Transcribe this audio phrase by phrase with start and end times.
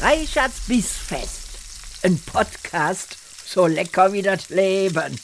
[0.00, 2.02] Reichards Bissfest.
[2.02, 3.16] Ein Podcast
[3.46, 5.16] so lecker wie das Leben.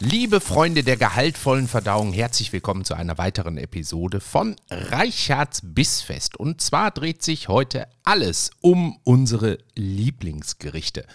[0.00, 6.36] Liebe Freunde der gehaltvollen Verdauung, herzlich willkommen zu einer weiteren Episode von Reichards Bissfest.
[6.36, 11.06] Und zwar dreht sich heute alles um unsere Lieblingsgerichte.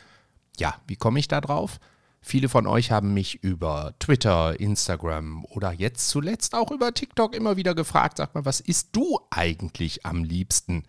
[0.58, 1.78] Ja, wie komme ich da drauf?
[2.22, 7.56] Viele von euch haben mich über Twitter, Instagram oder jetzt zuletzt auch über TikTok immer
[7.56, 10.84] wieder gefragt, sag mal, was isst du eigentlich am liebsten?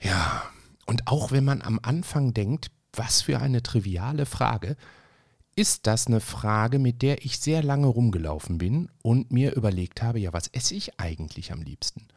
[0.00, 0.42] Ja,
[0.86, 4.76] und auch wenn man am Anfang denkt, was für eine triviale Frage,
[5.56, 10.18] ist das eine Frage, mit der ich sehr lange rumgelaufen bin und mir überlegt habe,
[10.18, 12.08] ja, was esse ich eigentlich am liebsten?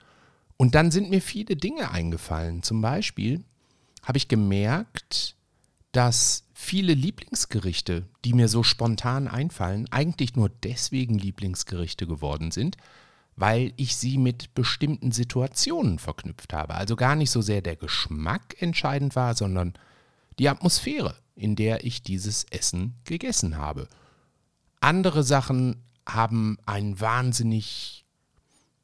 [0.58, 2.63] Und dann sind mir viele Dinge eingefallen.
[2.63, 3.44] Zum Beispiel
[4.02, 5.36] habe ich gemerkt,
[5.97, 12.77] dass viele Lieblingsgerichte, die mir so spontan einfallen, eigentlich nur deswegen Lieblingsgerichte geworden sind,
[13.35, 16.75] weil ich sie mit bestimmten Situationen verknüpft habe.
[16.75, 19.73] Also gar nicht so sehr der Geschmack entscheidend war, sondern
[20.38, 23.88] die Atmosphäre, in der ich dieses Essen gegessen habe.
[24.79, 28.05] Andere Sachen haben ein wahnsinnig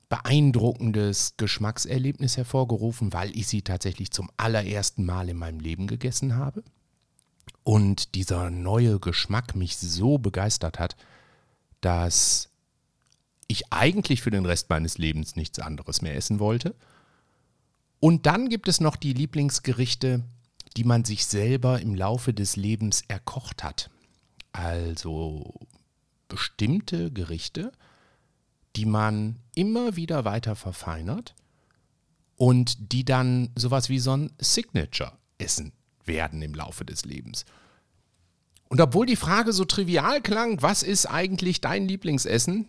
[0.10, 6.64] beeindruckendes Geschmackserlebnis hervorgerufen, weil ich sie tatsächlich zum allerersten Mal in meinem Leben gegessen habe.
[7.64, 10.96] Und dieser neue Geschmack mich so begeistert hat,
[11.82, 12.50] dass
[13.48, 16.76] ich eigentlich für den Rest meines Lebens nichts anderes mehr essen wollte.
[18.00, 20.24] Und dann gibt es noch die Lieblingsgerichte,
[20.76, 23.90] die man sich selber im Laufe des Lebens erkocht hat.
[24.52, 25.54] Also
[26.28, 27.72] bestimmte Gerichte,
[28.76, 31.36] die man immer wieder weiter verfeinert
[32.36, 35.72] und die dann sowas wie so ein Signature-Essen
[36.06, 37.46] werden im Laufe des Lebens.
[38.70, 42.68] Und obwohl die Frage so trivial klang, was ist eigentlich dein Lieblingsessen?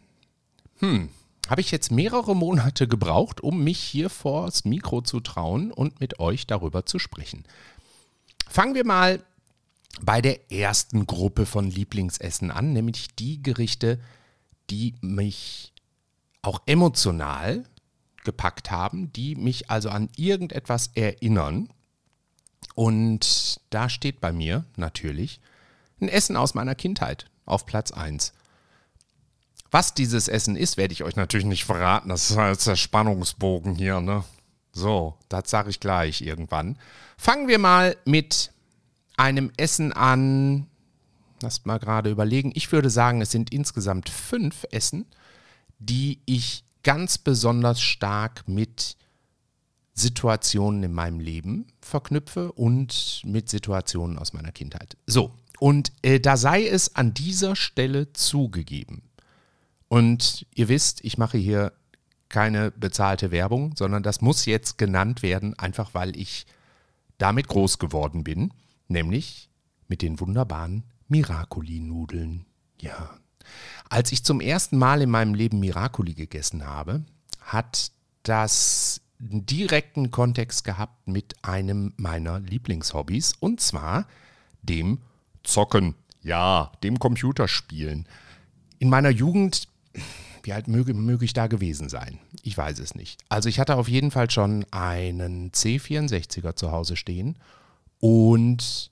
[0.81, 1.09] Hm,
[1.49, 6.19] habe ich jetzt mehrere Monate gebraucht, um mich hier vors Mikro zu trauen und mit
[6.21, 7.45] euch darüber zu sprechen.
[8.49, 9.23] Fangen wir mal
[10.03, 14.01] bei der ersten Gruppe von Lieblingsessen an, nämlich die Gerichte,
[14.71, 15.73] die mich
[16.43, 17.65] auch emotional
[18.25, 21.69] gepackt haben, die mich also an irgendetwas erinnern.
[22.75, 25.41] Und da steht bei mir natürlich
[26.01, 28.33] ein Essen aus meiner Kindheit auf Platz 1.
[29.71, 32.09] Was dieses Essen ist, werde ich euch natürlich nicht verraten.
[32.09, 34.25] Das ist halt der Spannungsbogen hier, ne?
[34.73, 36.79] So, das sage ich gleich irgendwann.
[37.17, 38.53] Fangen wir mal mit
[39.17, 40.67] einem Essen an.
[41.41, 42.53] Lasst mal gerade überlegen.
[42.55, 45.07] Ich würde sagen, es sind insgesamt fünf Essen,
[45.79, 48.97] die ich ganz besonders stark mit
[49.95, 54.97] Situationen in meinem Leben verknüpfe und mit Situationen aus meiner Kindheit.
[55.07, 59.03] So, und äh, da sei es an dieser Stelle zugegeben.
[59.89, 61.73] Und ihr wisst, ich mache hier
[62.29, 66.47] keine bezahlte Werbung, sondern das muss jetzt genannt werden, einfach weil ich
[67.19, 68.53] damit groß geworden bin,
[68.89, 69.49] nämlich
[69.87, 72.45] mit den wunderbaren Miracoli-Nudeln.
[72.81, 73.11] Ja.
[73.89, 77.05] Als ich zum ersten Mal in meinem Leben Miracoli gegessen habe,
[77.41, 77.93] hat
[78.25, 84.07] das einen direkten Kontext gehabt mit einem meiner Lieblingshobbys und zwar
[84.63, 84.99] dem
[85.43, 85.95] Zocken.
[86.23, 88.07] Ja, dem Computerspielen.
[88.79, 89.69] In meiner Jugend
[90.45, 92.19] wie alt möge, möge ich da gewesen sein?
[92.43, 93.19] Ich weiß es nicht.
[93.29, 97.37] Also ich hatte auf jeden Fall schon einen C64er zu Hause stehen
[97.99, 98.91] und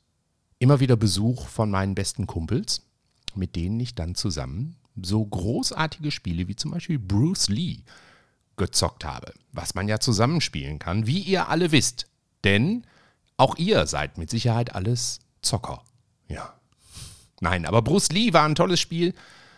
[0.58, 2.82] immer wieder Besuch von meinen besten Kumpels,
[3.34, 7.78] mit denen ich dann zusammen so großartige Spiele wie zum Beispiel Bruce Lee
[8.56, 12.06] gezockt habe, was man ja zusammenspielen kann, wie ihr alle wisst.
[12.44, 12.86] Denn
[13.36, 15.82] auch ihr seid mit Sicherheit alles Zocker.
[16.28, 16.54] Ja.
[17.40, 19.14] Nein, aber Bruce Lee war ein tolles Spiel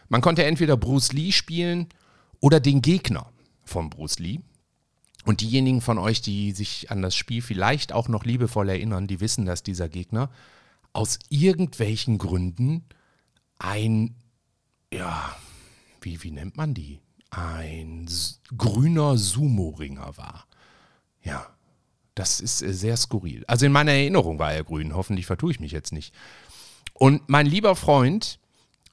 [0.09, 1.89] man konnte entweder Bruce Lee spielen
[2.41, 3.33] oder den Gegner
[3.65, 4.41] von Bruce Lee.
[5.25, 9.21] Und diejenigen von euch, die sich an das Spiel vielleicht auch noch liebevoll erinnern, die
[9.21, 10.31] wissen, dass dieser Gegner
[10.93, 12.85] aus irgendwelchen Gründen
[13.59, 14.15] ein,
[14.93, 15.35] ja,
[16.03, 17.01] wie, wie nennt man die?
[17.37, 18.09] Ein
[18.57, 20.47] grüner Sumo-Ringer war.
[21.23, 21.47] Ja,
[22.15, 23.45] das ist äh, sehr skurril.
[23.47, 26.15] Also in meiner Erinnerung war er grün, hoffentlich vertue ich mich jetzt nicht.
[26.93, 28.39] Und mein lieber Freund,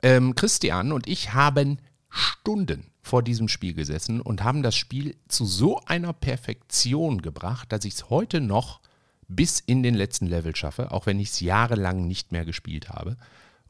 [0.02, 1.78] ähm, Christian und ich haben
[2.10, 7.86] Stunden vor diesem Spiel gesessen und haben das Spiel zu so einer Perfektion gebracht, dass
[7.86, 8.82] ich es heute noch
[9.28, 13.18] bis in den letzten Level schaffe, auch wenn ich es jahrelang nicht mehr gespielt habe.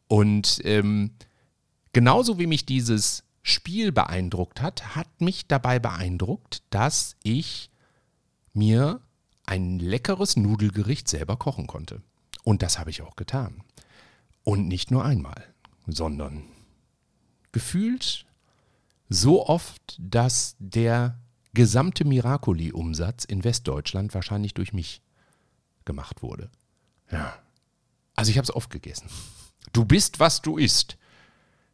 [0.07, 1.11] Und ähm,
[1.93, 7.71] genauso wie mich dieses Spiel beeindruckt hat, hat mich dabei beeindruckt, dass ich
[8.53, 9.01] mir
[9.45, 12.01] ein leckeres Nudelgericht selber kochen konnte.
[12.43, 13.63] Und das habe ich auch getan.
[14.43, 15.51] Und nicht nur einmal
[15.87, 16.43] sondern
[17.51, 18.25] gefühlt
[19.09, 21.19] so oft, dass der
[21.53, 25.01] gesamte Miracoli-Umsatz in Westdeutschland wahrscheinlich durch mich
[25.83, 26.49] gemacht wurde.
[27.11, 27.37] Ja.
[28.15, 29.09] Also ich habe es oft gegessen.
[29.73, 30.97] Du bist, was du isst.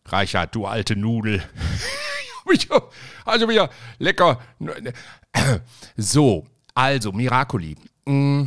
[0.08, 1.44] Reichert, du alte Nudel.
[3.26, 3.70] also wieder
[4.00, 4.40] lecker.
[5.98, 7.76] So, also Miracoli.
[8.06, 8.46] Mm,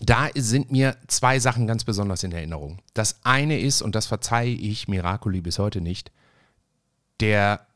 [0.00, 2.78] da sind mir zwei Sachen ganz besonders in Erinnerung.
[2.94, 6.12] Das eine ist, und das verzeihe ich Miracoli bis heute nicht,
[7.20, 7.66] der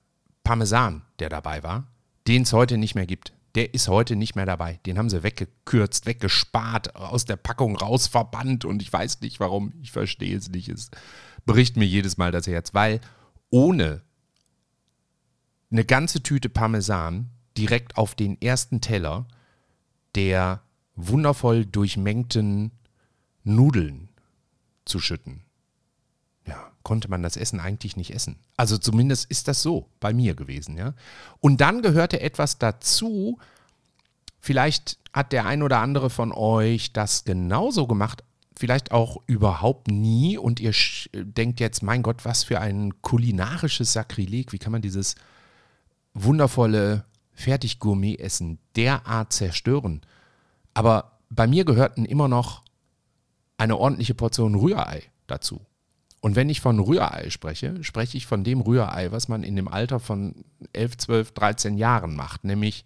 [0.44, 1.87] Parmesan, der dabei war,
[2.26, 3.32] den es heute nicht mehr gibt.
[3.55, 4.79] Der ist heute nicht mehr dabei.
[4.87, 9.73] Den haben sie weggekürzt, weggespart, aus der Packung rausverbannt und ich weiß nicht warum.
[9.81, 10.69] Ich verstehe es nicht.
[10.69, 10.91] Es
[11.47, 13.00] bricht mir jedes Mal das Herz, weil
[13.50, 14.03] ohne
[15.71, 19.27] eine ganze Tüte Parmesan direkt auf den ersten Teller
[20.15, 20.62] der
[20.94, 22.73] wundervoll durchmengten
[23.44, 24.09] Nudeln
[24.85, 25.43] zu schütten.
[26.88, 28.38] Konnte man das Essen eigentlich nicht essen.
[28.56, 30.94] Also zumindest ist das so bei mir gewesen, ja.
[31.38, 33.38] Und dann gehörte etwas dazu,
[34.40, 38.25] vielleicht hat der ein oder andere von euch das genauso gemacht,
[38.56, 40.73] vielleicht auch überhaupt nie und ihr
[41.12, 45.14] denkt jetzt, mein Gott, was für ein kulinarisches Sakrileg, wie kann man dieses
[46.14, 50.00] wundervolle Fertiggourmet-Essen derart zerstören?
[50.73, 52.62] Aber bei mir gehörten immer noch
[53.58, 55.61] eine ordentliche Portion Rührei dazu.
[56.20, 59.69] Und wenn ich von Rührei spreche, spreche ich von dem Rührei, was man in dem
[59.69, 62.85] Alter von 11, 12, 13 Jahren macht, nämlich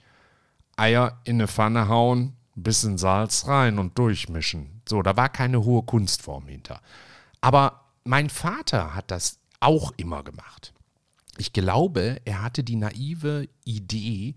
[0.77, 4.83] Eier in eine Pfanne hauen, bisschen Salz rein und durchmischen.
[4.87, 6.81] So, da war keine hohe Kunstform hinter.
[7.41, 10.75] Aber mein Vater hat das auch immer gemacht.
[11.39, 14.35] Ich glaube, er hatte die naive Idee,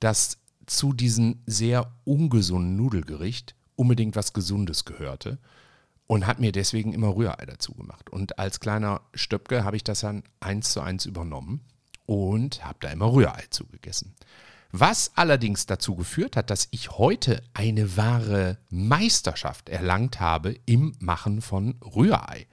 [0.00, 5.38] dass zu diesem sehr ungesunden Nudelgericht unbedingt was Gesundes gehörte
[6.06, 8.10] und hat mir deswegen immer Rührei dazu gemacht.
[8.10, 11.60] Und als kleiner Stöpke habe ich das dann eins zu eins übernommen
[12.06, 14.14] und habe da immer Rührei zugegessen.
[14.72, 21.40] Was allerdings dazu geführt hat, dass ich heute eine wahre Meisterschaft erlangt habe im Machen
[21.40, 22.46] von Rührei.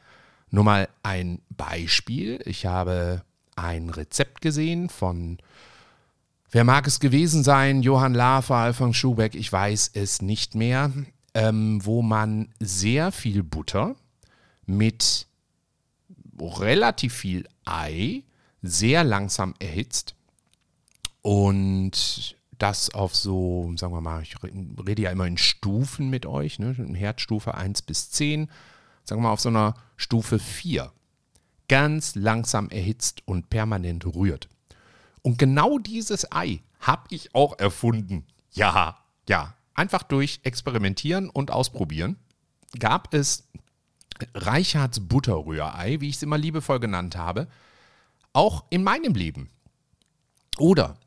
[0.50, 2.40] Nur mal ein Beispiel.
[2.46, 3.24] Ich habe
[3.56, 5.38] ein Rezept gesehen von,
[6.52, 10.92] wer mag es gewesen sein, Johann Lafer, Alfons Schubeck, ich weiß es nicht mehr,
[11.34, 13.96] ähm, wo man sehr viel Butter
[14.66, 15.28] mit
[16.40, 18.24] relativ viel Ei
[18.62, 20.16] sehr langsam erhitzt
[21.22, 26.60] und das auf so, sagen wir mal, ich rede ja immer in Stufen mit euch,
[26.60, 26.74] ne?
[26.94, 28.50] Herdstufe 1 bis 10,
[29.04, 30.92] sagen wir mal auf so einer Stufe 4.
[31.68, 34.50] Ganz langsam erhitzt und permanent rührt.
[35.22, 38.26] Und genau dieses Ei habe ich auch erfunden.
[38.52, 38.98] Ja,
[39.28, 39.56] ja.
[39.74, 42.18] Einfach durch Experimentieren und Ausprobieren
[42.78, 43.48] gab es
[44.36, 47.48] Reichards Butterrührei, wie ich es immer liebevoll genannt habe,
[48.34, 49.50] auch in meinem Leben.
[50.58, 50.98] Oder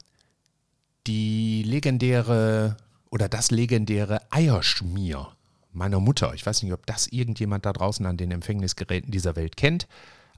[1.06, 2.76] die legendäre
[3.10, 5.28] oder das legendäre Eierschmier
[5.72, 6.34] meiner Mutter.
[6.34, 9.86] Ich weiß nicht, ob das irgendjemand da draußen an den Empfängnisgeräten dieser Welt kennt,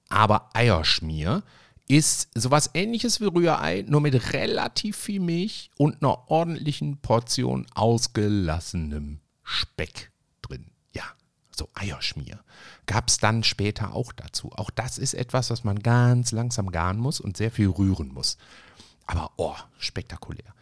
[0.08, 1.42] aber Eierschmier
[1.88, 9.20] ist sowas ähnliches wie Rührei, nur mit relativ viel Milch und einer ordentlichen Portion ausgelassenem
[9.42, 10.12] Speck
[10.42, 10.66] drin.
[10.92, 11.04] Ja,
[11.50, 12.40] so Eierschmier.
[12.84, 14.52] Gab es dann später auch dazu.
[14.52, 18.36] Auch das ist etwas, was man ganz langsam garen muss und sehr viel rühren muss.
[19.06, 20.54] Aber oh, spektakulär.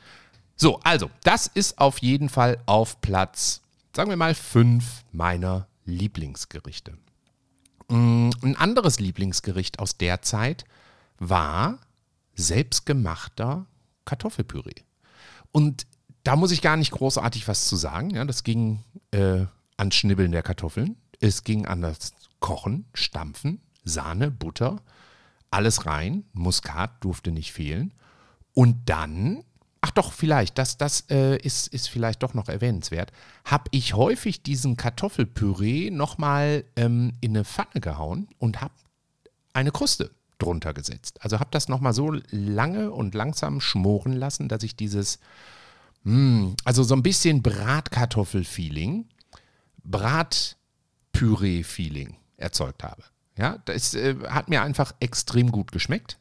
[0.54, 3.62] So, also, das ist auf jeden Fall auf Platz,
[3.94, 6.96] sagen wir mal, fünf meiner Lieblingsgerichte.
[7.88, 10.64] Mm, ein anderes Lieblingsgericht aus der Zeit
[11.18, 11.78] war
[12.34, 13.66] selbstgemachter
[14.04, 14.82] Kartoffelpüree.
[15.52, 15.86] Und
[16.22, 18.10] da muss ich gar nicht großartig was zu sagen.
[18.10, 19.46] Ja, das ging äh,
[19.76, 20.96] ans Schnibbeln der Kartoffeln.
[21.20, 24.82] Es ging an das Kochen, Stampfen, Sahne, Butter,
[25.50, 26.24] alles rein.
[26.32, 27.94] Muskat durfte nicht fehlen.
[28.52, 29.44] Und dann
[29.86, 33.12] ach doch, vielleicht, das, das äh, ist, ist vielleicht doch noch erwähnenswert,
[33.44, 38.74] habe ich häufig diesen Kartoffelpüree nochmal ähm, in eine Pfanne gehauen und habe
[39.52, 41.22] eine Kruste drunter gesetzt.
[41.22, 45.18] Also habe das nochmal so lange und langsam schmoren lassen, dass ich dieses,
[46.04, 49.06] mh, hm, also so ein bisschen Bratkartoffel-Feeling,
[49.84, 53.02] Bratpüree-Feeling erzeugt habe.
[53.38, 56.18] Ja, das äh, hat mir einfach extrem gut geschmeckt.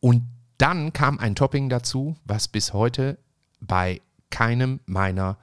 [0.00, 0.22] Und
[0.58, 3.18] dann kam ein Topping dazu, was bis heute
[3.60, 5.38] bei keinem meiner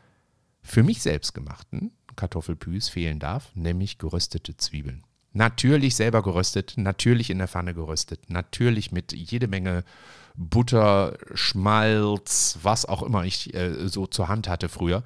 [0.62, 5.04] für mich selbst gemachten Kartoffelpüs fehlen darf, nämlich geröstete Zwiebeln.
[5.34, 9.84] Natürlich selber geröstet, natürlich in der Pfanne geröstet, natürlich mit jede Menge
[10.36, 15.04] Butter, Schmalz, was auch immer ich äh, so zur Hand hatte früher.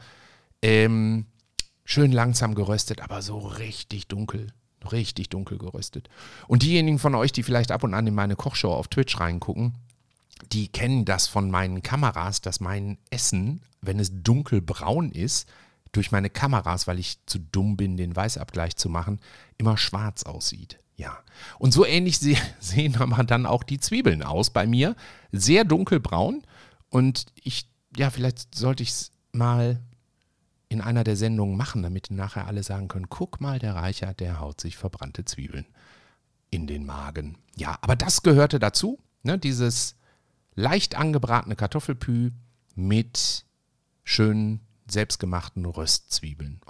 [0.62, 1.26] Ähm,
[1.84, 4.48] schön langsam geröstet, aber so richtig dunkel,
[4.92, 6.10] richtig dunkel geröstet.
[6.48, 9.76] Und diejenigen von euch, die vielleicht ab und an in meine Kochshow auf Twitch reingucken,
[10.52, 15.48] die kennen das von meinen Kameras, dass mein Essen, wenn es dunkelbraun ist,
[15.96, 19.20] durch meine Kameras, weil ich zu dumm bin, den Weißabgleich zu machen,
[19.58, 20.80] immer schwarz aussieht.
[20.96, 21.18] Ja.
[21.60, 24.96] Und so ähnlich se sehen aber dann auch die Zwiebeln aus bei mir.
[25.32, 26.44] Sehr dunkelbraun.
[26.90, 29.82] Und ich, ja, vielleicht sollte ich es mal
[30.70, 34.40] in einer der Sendungen machen, damit nachher alle sagen können, guck mal, der Reichert, der
[34.40, 35.66] haut sich verbrannte Zwiebeln
[36.50, 37.38] in den Magen.
[37.56, 39.96] Ja, aber das gehörte dazu, ne, dieses
[40.56, 42.32] leicht angebratene Kartoffelpü
[42.76, 43.46] mit
[44.04, 46.62] schönen selbstgemachten Röstzwiebeln.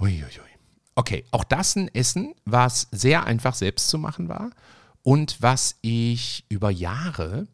[0.00, 0.52] Uiuiui.
[0.94, 4.50] Okay, auch das ein Essen, was sehr einfach selbst zu machen war
[5.02, 7.46] und was ich über Jahre,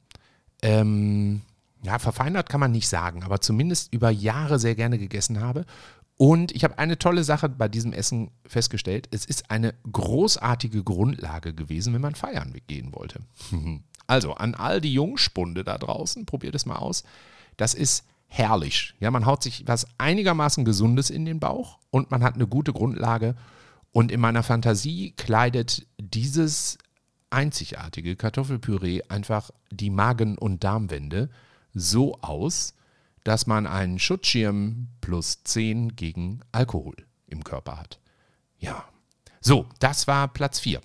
[0.62, 1.42] ähm,
[1.82, 5.64] ja, verfeinert kann man nicht sagen, aber zumindest über Jahre sehr gerne gegessen habe.
[6.16, 9.08] Und ich habe eine tolle Sache bei diesem Essen festgestellt.
[9.12, 13.20] Es ist eine großartige Grundlage gewesen, wenn man feiern gehen wollte.
[14.10, 17.04] Also an all die Jungspunde da draußen, probiert es mal aus.
[17.58, 18.94] Das ist herrlich.
[19.00, 22.72] Ja, man haut sich was einigermaßen Gesundes in den Bauch und man hat eine gute
[22.72, 23.34] Grundlage.
[23.90, 26.78] Und in meiner Fantasie kleidet dieses
[27.30, 31.30] einzigartige Kartoffelpüree einfach die Magen- und Darmwände
[31.74, 32.74] so aus,
[33.24, 37.98] dass man einen Schutzschirm plus 10 gegen Alkohol im Körper hat.
[38.58, 38.84] Ja.
[39.40, 40.80] So, das war Platz 4.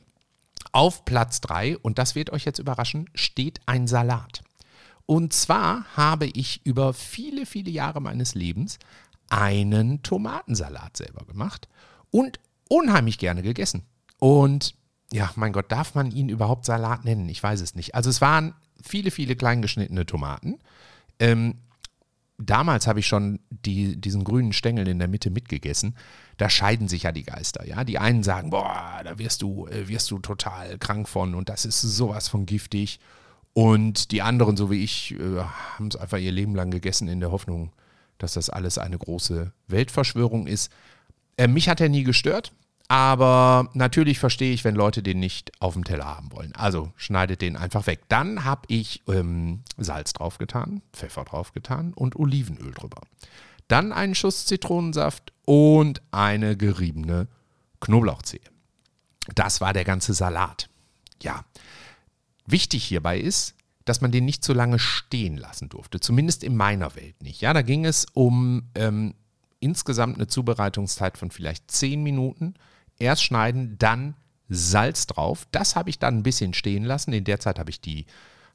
[0.72, 4.44] Auf Platz 3, und das wird euch jetzt überraschen, steht ein Salat.
[5.06, 8.80] Und zwar habe ich über viele, viele Jahre meines Lebens
[9.30, 11.68] einen Tomatensalat selber gemacht
[12.12, 13.84] und unheimlich gerne gegessen.
[14.20, 14.76] Und
[15.12, 17.30] ja, mein Gott, darf man ihn überhaupt Salat nennen?
[17.30, 17.96] Ich weiß es nicht.
[17.96, 20.60] Also es waren viele, viele kleingeschnittene Tomaten.
[21.20, 21.56] Ähm,
[22.38, 25.96] damals habe ich schon die, diesen grünen Stängel in der Mitte mitgegessen.
[26.38, 27.68] Da scheiden sich ja die Geister.
[27.68, 31.50] Ja, die einen sagen, boah, da wirst du, äh, wirst du total krank von und
[31.50, 33.00] das ist sowas von giftig.
[33.54, 35.40] Und die anderen, so wie ich, äh,
[35.78, 37.72] haben es einfach ihr Leben lang gegessen in der Hoffnung,
[38.18, 40.72] dass das alles eine große Weltverschwörung ist.
[41.38, 42.52] Äh, mich hat er nie gestört.
[42.90, 46.54] Aber natürlich verstehe ich, wenn Leute den nicht auf dem Teller haben wollen.
[46.54, 48.02] Also schneidet den einfach weg.
[48.10, 53.02] Dann habe ich ähm, Salz draufgetan, Pfeffer draufgetan und Olivenöl drüber.
[53.68, 57.28] Dann einen Schuss Zitronensaft und eine geriebene
[57.80, 58.42] Knoblauchzehe.
[59.34, 60.70] Das war der ganze Salat.
[61.22, 61.46] Ja.
[62.46, 66.00] Wichtig hierbei ist, dass man den nicht zu lange stehen lassen durfte.
[66.00, 67.42] Zumindest in meiner Welt nicht.
[67.42, 69.14] Ja, da ging es um ähm,
[69.60, 72.54] insgesamt eine Zubereitungszeit von vielleicht 10 Minuten
[73.00, 74.16] erst schneiden, dann
[74.50, 75.48] Salz drauf.
[75.52, 77.14] Das habe ich dann ein bisschen stehen lassen.
[77.14, 78.06] In der Zeit habe ich die,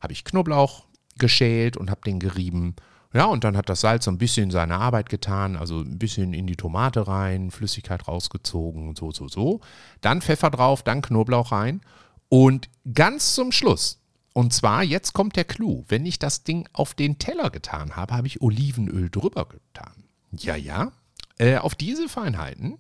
[0.00, 0.86] habe ich Knoblauch
[1.18, 2.76] geschält und habe den gerieben.
[3.14, 6.34] Ja, und dann hat das Salz so ein bisschen seine Arbeit getan, also ein bisschen
[6.34, 9.60] in die Tomate rein, Flüssigkeit rausgezogen und so, so, so.
[10.02, 11.80] Dann Pfeffer drauf, dann Knoblauch rein.
[12.28, 14.00] Und ganz zum Schluss,
[14.34, 18.14] und zwar, jetzt kommt der Clou, wenn ich das Ding auf den Teller getan habe,
[18.14, 20.04] habe ich Olivenöl drüber getan.
[20.30, 20.92] Ja, ja.
[21.38, 22.78] Äh, auf diese Feinheiten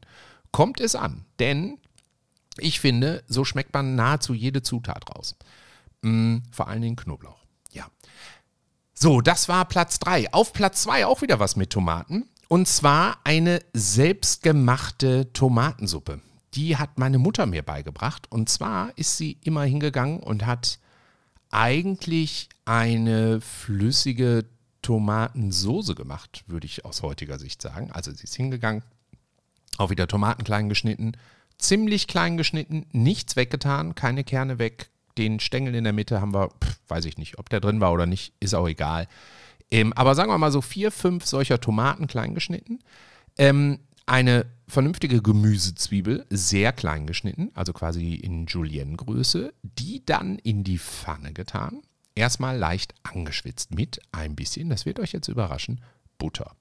[0.52, 1.24] kommt es an.
[1.38, 1.78] Denn
[2.58, 5.36] ich finde, so schmeckt man nahezu jede Zutat raus.
[6.02, 7.44] Mm, vor allen Dingen Knoblauch.
[7.72, 7.86] Ja.
[8.94, 10.32] So, das war Platz 3.
[10.32, 12.28] Auf Platz 2 auch wieder was mit Tomaten.
[12.48, 16.20] Und zwar eine selbstgemachte Tomatensuppe.
[16.54, 18.30] Die hat meine Mutter mir beigebracht.
[18.30, 20.78] Und zwar ist sie immer hingegangen und hat
[21.50, 24.44] eigentlich eine flüssige
[24.82, 27.90] Tomatensoße gemacht, würde ich aus heutiger Sicht sagen.
[27.92, 28.82] Also sie ist hingegangen,
[29.76, 31.12] auch wieder Tomaten klein geschnitten,
[31.58, 34.90] ziemlich klein geschnitten, nichts weggetan, keine Kerne weg.
[35.16, 37.92] Den Stängel in der Mitte haben wir, pff, weiß ich nicht, ob der drin war
[37.92, 39.08] oder nicht, ist auch egal.
[39.70, 42.78] Ähm, aber sagen wir mal so vier, fünf solcher Tomaten klein geschnitten.
[43.36, 50.78] Ähm, eine vernünftige Gemüsezwiebel, sehr klein geschnitten, also quasi in Julienne-Größe, die dann in die
[50.78, 51.82] Pfanne getan.
[52.14, 55.80] Erstmal leicht angeschwitzt mit ein bisschen, das wird euch jetzt überraschen,
[56.18, 56.56] Butter.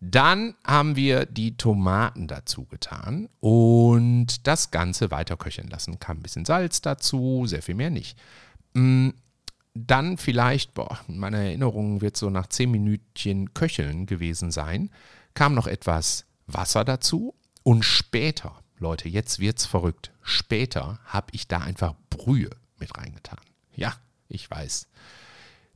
[0.00, 5.98] Dann haben wir die Tomaten dazu getan und das Ganze weiter köcheln lassen.
[5.98, 8.18] Kam ein bisschen Salz dazu, sehr viel mehr nicht.
[8.74, 9.10] Mm,
[9.74, 14.90] dann vielleicht, boah, in meiner Erinnerung wird so nach 10 Minütchen Köcheln gewesen sein,
[15.34, 21.58] kam noch etwas Wasser dazu und später, Leute, jetzt wird's verrückt, später habe ich da
[21.58, 23.40] einfach Brühe mit reingetan.
[23.76, 23.94] Ja,
[24.28, 24.88] ich weiß.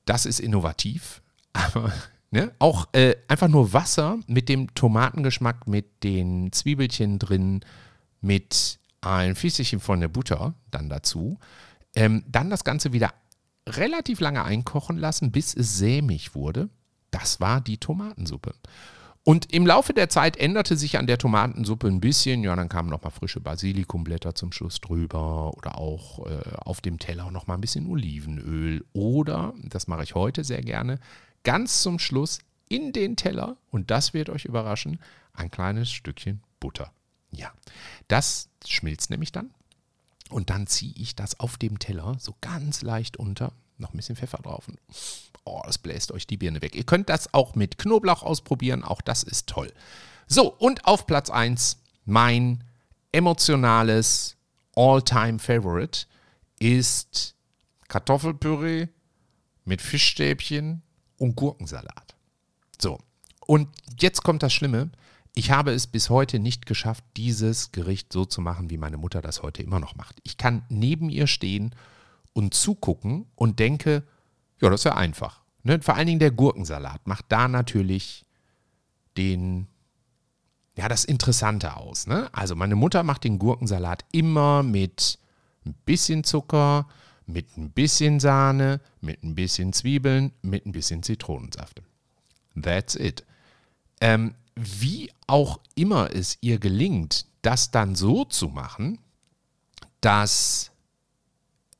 [0.04, 1.92] Das ist innovativ, aber
[2.32, 2.50] Ne?
[2.58, 7.60] Auch äh, einfach nur Wasser mit dem Tomatengeschmack, mit den Zwiebelchen drin,
[8.22, 11.38] mit ein Fließchen von der Butter dann dazu.
[11.94, 13.12] Ähm, dann das Ganze wieder
[13.68, 16.70] relativ lange einkochen lassen, bis es sämig wurde.
[17.10, 18.54] Das war die Tomatensuppe.
[19.24, 22.42] Und im Laufe der Zeit änderte sich an der Tomatensuppe ein bisschen.
[22.42, 27.30] Ja, dann kamen nochmal frische Basilikumblätter zum Schluss drüber oder auch äh, auf dem Teller
[27.30, 28.84] nochmal ein bisschen Olivenöl.
[28.92, 30.98] Oder, das mache ich heute sehr gerne,
[31.44, 34.98] ganz zum Schluss in den Teller, und das wird euch überraschen,
[35.34, 36.90] ein kleines Stückchen Butter.
[37.30, 37.52] Ja,
[38.08, 39.50] das schmilzt nämlich dann.
[40.30, 43.52] Und dann ziehe ich das auf dem Teller so ganz leicht unter.
[43.82, 44.68] Noch ein bisschen Pfeffer drauf.
[44.68, 44.78] Und
[45.44, 46.74] oh, das bläst euch die Birne weg.
[46.74, 48.84] Ihr könnt das auch mit Knoblauch ausprobieren.
[48.84, 49.72] Auch das ist toll.
[50.26, 52.64] So, und auf Platz 1 mein
[53.12, 54.36] emotionales
[54.74, 56.06] All-Time-Favorite
[56.58, 57.34] ist
[57.88, 58.88] Kartoffelpüree
[59.64, 60.82] mit Fischstäbchen
[61.18, 62.14] und Gurkensalat.
[62.80, 62.98] So,
[63.46, 64.90] und jetzt kommt das Schlimme.
[65.34, 69.22] Ich habe es bis heute nicht geschafft, dieses Gericht so zu machen, wie meine Mutter
[69.22, 70.16] das heute immer noch macht.
[70.24, 71.74] Ich kann neben ihr stehen
[72.32, 74.04] und zugucken und denke,
[74.60, 75.42] ja, das ist ja einfach.
[75.62, 75.80] Ne?
[75.80, 78.24] Vor allen Dingen der Gurkensalat macht da natürlich
[79.16, 79.66] den,
[80.76, 82.06] ja, das Interessante aus.
[82.06, 82.28] Ne?
[82.32, 85.18] Also meine Mutter macht den Gurkensalat immer mit
[85.64, 86.88] ein bisschen Zucker,
[87.26, 91.82] mit ein bisschen Sahne, mit ein bisschen Zwiebeln, mit ein bisschen Zitronensaft.
[92.60, 93.24] That's it.
[94.00, 98.98] Ähm, wie auch immer es ihr gelingt, das dann so zu machen,
[100.00, 100.71] dass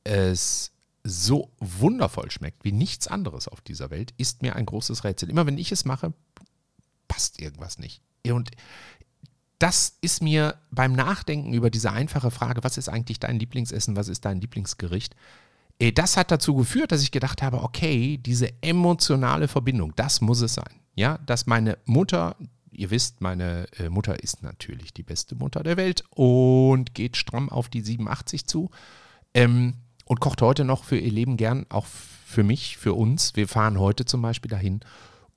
[0.03, 0.71] es
[1.03, 5.29] so wundervoll schmeckt wie nichts anderes auf dieser Welt, ist mir ein großes Rätsel.
[5.29, 6.13] Immer wenn ich es mache,
[7.07, 8.01] passt irgendwas nicht.
[8.25, 8.51] Und
[9.59, 14.07] das ist mir beim Nachdenken über diese einfache Frage, was ist eigentlich dein Lieblingsessen, was
[14.07, 15.15] ist dein Lieblingsgericht,
[15.95, 20.53] das hat dazu geführt, dass ich gedacht habe, okay, diese emotionale Verbindung, das muss es
[20.53, 20.79] sein.
[20.95, 22.35] Ja, dass meine Mutter,
[22.71, 27.49] ihr wisst, meine äh, Mutter ist natürlich die beste Mutter der Welt und geht stramm
[27.49, 28.69] auf die 87 zu.
[29.33, 29.73] Ähm,
[30.13, 33.35] und kocht heute noch für ihr Leben gern, auch für mich, für uns.
[33.35, 34.81] Wir fahren heute zum Beispiel dahin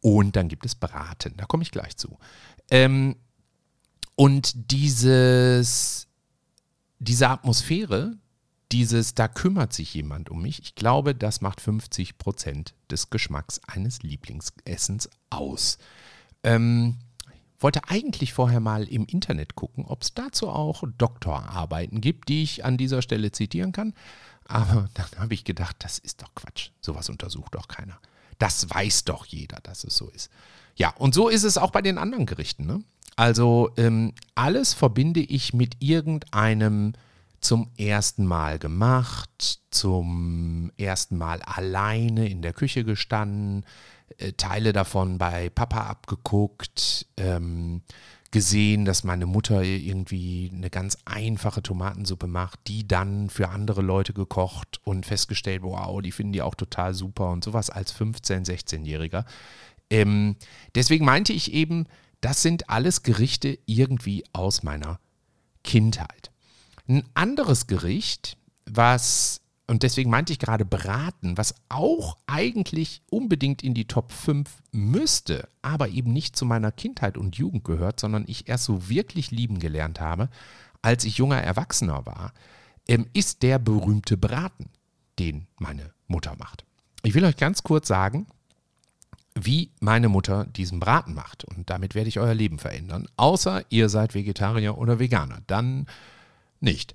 [0.02, 1.32] und dann gibt es Braten.
[1.38, 2.18] Da komme ich gleich zu.
[2.70, 3.16] Ähm,
[4.16, 6.08] und dieses,
[6.98, 8.18] diese Atmosphäre,
[8.70, 13.62] dieses, da kümmert sich jemand um mich, ich glaube, das macht 50 Prozent des Geschmacks
[13.66, 15.78] eines Lieblingsessens aus.
[16.42, 16.98] Ähm,
[17.60, 22.62] wollte eigentlich vorher mal im Internet gucken, ob es dazu auch Doktorarbeiten gibt, die ich
[22.62, 23.94] an dieser Stelle zitieren kann.
[24.48, 26.70] Aber dann habe ich gedacht, das ist doch Quatsch.
[26.80, 27.98] Sowas untersucht doch keiner.
[28.38, 30.30] Das weiß doch jeder, dass es so ist.
[30.76, 32.66] Ja, und so ist es auch bei den anderen Gerichten.
[32.66, 32.82] Ne?
[33.16, 36.92] Also ähm, alles verbinde ich mit irgendeinem
[37.40, 43.64] zum ersten Mal gemacht, zum ersten Mal alleine in der Küche gestanden,
[44.18, 47.82] äh, Teile davon bei Papa abgeguckt, ähm,
[48.30, 54.12] gesehen, dass meine Mutter irgendwie eine ganz einfache Tomatensuppe macht, die dann für andere Leute
[54.12, 59.24] gekocht und festgestellt, wow, die finden die auch total super und sowas als 15-, 16-Jähriger.
[59.90, 60.36] Ähm,
[60.74, 61.86] deswegen meinte ich eben,
[62.20, 64.98] das sind alles Gerichte irgendwie aus meiner
[65.62, 66.30] Kindheit.
[66.88, 73.74] Ein anderes Gericht, was und deswegen meinte ich gerade Braten, was auch eigentlich unbedingt in
[73.74, 78.48] die Top 5 müsste, aber eben nicht zu meiner Kindheit und Jugend gehört, sondern ich
[78.48, 80.28] erst so wirklich lieben gelernt habe,
[80.82, 82.32] als ich junger Erwachsener war,
[82.86, 84.70] ähm, ist der berühmte Braten,
[85.18, 86.64] den meine Mutter macht.
[87.02, 88.26] Ich will euch ganz kurz sagen,
[89.34, 91.44] wie meine Mutter diesen Braten macht.
[91.44, 93.08] Und damit werde ich euer Leben verändern.
[93.16, 95.40] Außer ihr seid Vegetarier oder Veganer.
[95.46, 95.86] Dann
[96.60, 96.94] nicht.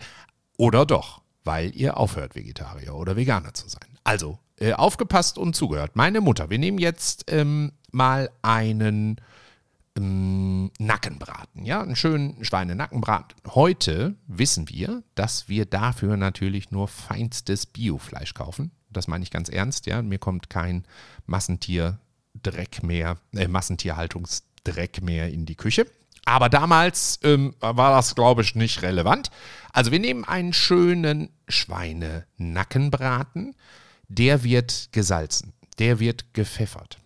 [0.58, 3.97] Oder doch weil ihr aufhört, Vegetarier oder Veganer zu sein.
[4.04, 5.95] Also, äh, aufgepasst und zugehört.
[5.95, 9.19] Meine Mutter, wir nehmen jetzt ähm, mal einen
[9.97, 13.38] ähm, Nackenbraten, ja, einen schönen Schweinenackenbraten.
[13.47, 18.71] Heute wissen wir, dass wir dafür natürlich nur feinstes Biofleisch kaufen.
[18.89, 20.01] Das meine ich ganz ernst, ja.
[20.01, 20.86] Mir kommt kein
[21.25, 25.88] Massentierdreck mehr, äh, Massentierhaltungsdreck mehr in die Küche.
[26.26, 29.30] Aber damals ähm, war das, glaube ich, nicht relevant.
[29.74, 33.56] Also wir nehmen einen schönen Schweinenackenbraten.
[34.08, 36.98] Der wird gesalzen, der wird gepfeffert.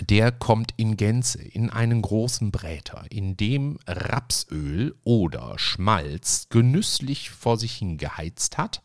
[0.00, 7.58] Der kommt in Gänze in einen großen Bräter, in dem Rapsöl oder Schmalz genüsslich vor
[7.58, 8.80] sich hin geheizt hat.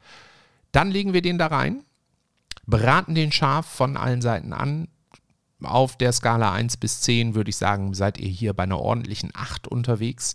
[0.74, 1.86] Dann legen wir den da rein,
[2.66, 4.90] braten den scharf von allen Seiten an,
[5.64, 9.32] auf der Skala 1 bis 10 würde ich sagen, seid ihr hier bei einer ordentlichen
[9.34, 10.34] 8 unterwegs.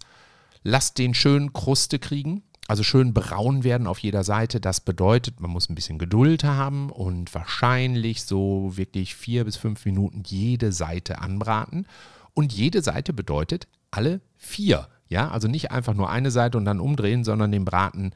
[0.63, 4.61] Lasst den schön Kruste kriegen, also schön braun werden auf jeder Seite.
[4.61, 9.85] Das bedeutet, man muss ein bisschen Geduld haben und wahrscheinlich so wirklich vier bis fünf
[9.85, 11.87] Minuten jede Seite anbraten.
[12.35, 14.89] Und jede Seite bedeutet alle vier.
[15.09, 18.13] Ja, also nicht einfach nur eine Seite und dann umdrehen, sondern den Braten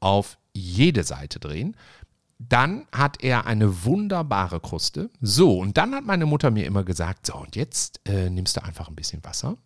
[0.00, 1.76] auf jede Seite drehen.
[2.48, 5.10] Dann hat er eine wunderbare Kruste.
[5.20, 8.64] So, und dann hat meine Mutter mir immer gesagt, so, und jetzt äh, nimmst du
[8.64, 9.58] einfach ein bisschen Wasser,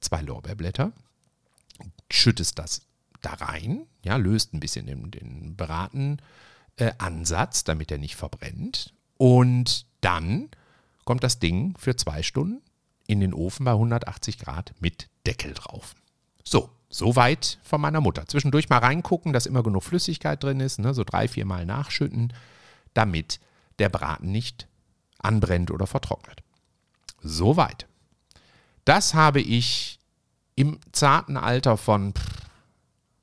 [0.00, 0.90] zwei Lorbeerblätter,
[2.10, 2.82] schüttest das
[3.22, 8.92] da rein, ja, löst ein bisschen den, den Bratenansatz, äh, damit er nicht verbrennt.
[9.16, 10.48] Und dann
[11.04, 12.60] kommt das Ding für zwei Stunden
[13.06, 15.94] in den Ofen bei 180 Grad mit Deckel drauf.
[16.42, 18.26] So, soweit von meiner Mutter.
[18.26, 22.32] Zwischendurch mal reingucken, dass immer genug Flüssigkeit drin ist, ne, so drei, vier Mal nachschütten,
[22.92, 23.40] damit
[23.78, 24.66] der Braten nicht
[25.18, 26.42] anbrennt oder vertrocknet.
[27.22, 27.86] Soweit.
[28.84, 30.00] Das habe ich
[30.56, 32.12] im zarten Alter von,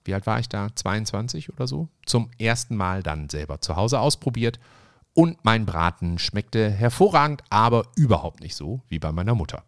[0.05, 3.99] wie alt war ich da, 22 oder so, zum ersten Mal dann selber zu Hause
[3.99, 4.59] ausprobiert
[5.13, 9.63] und mein Braten schmeckte hervorragend, aber überhaupt nicht so wie bei meiner Mutter.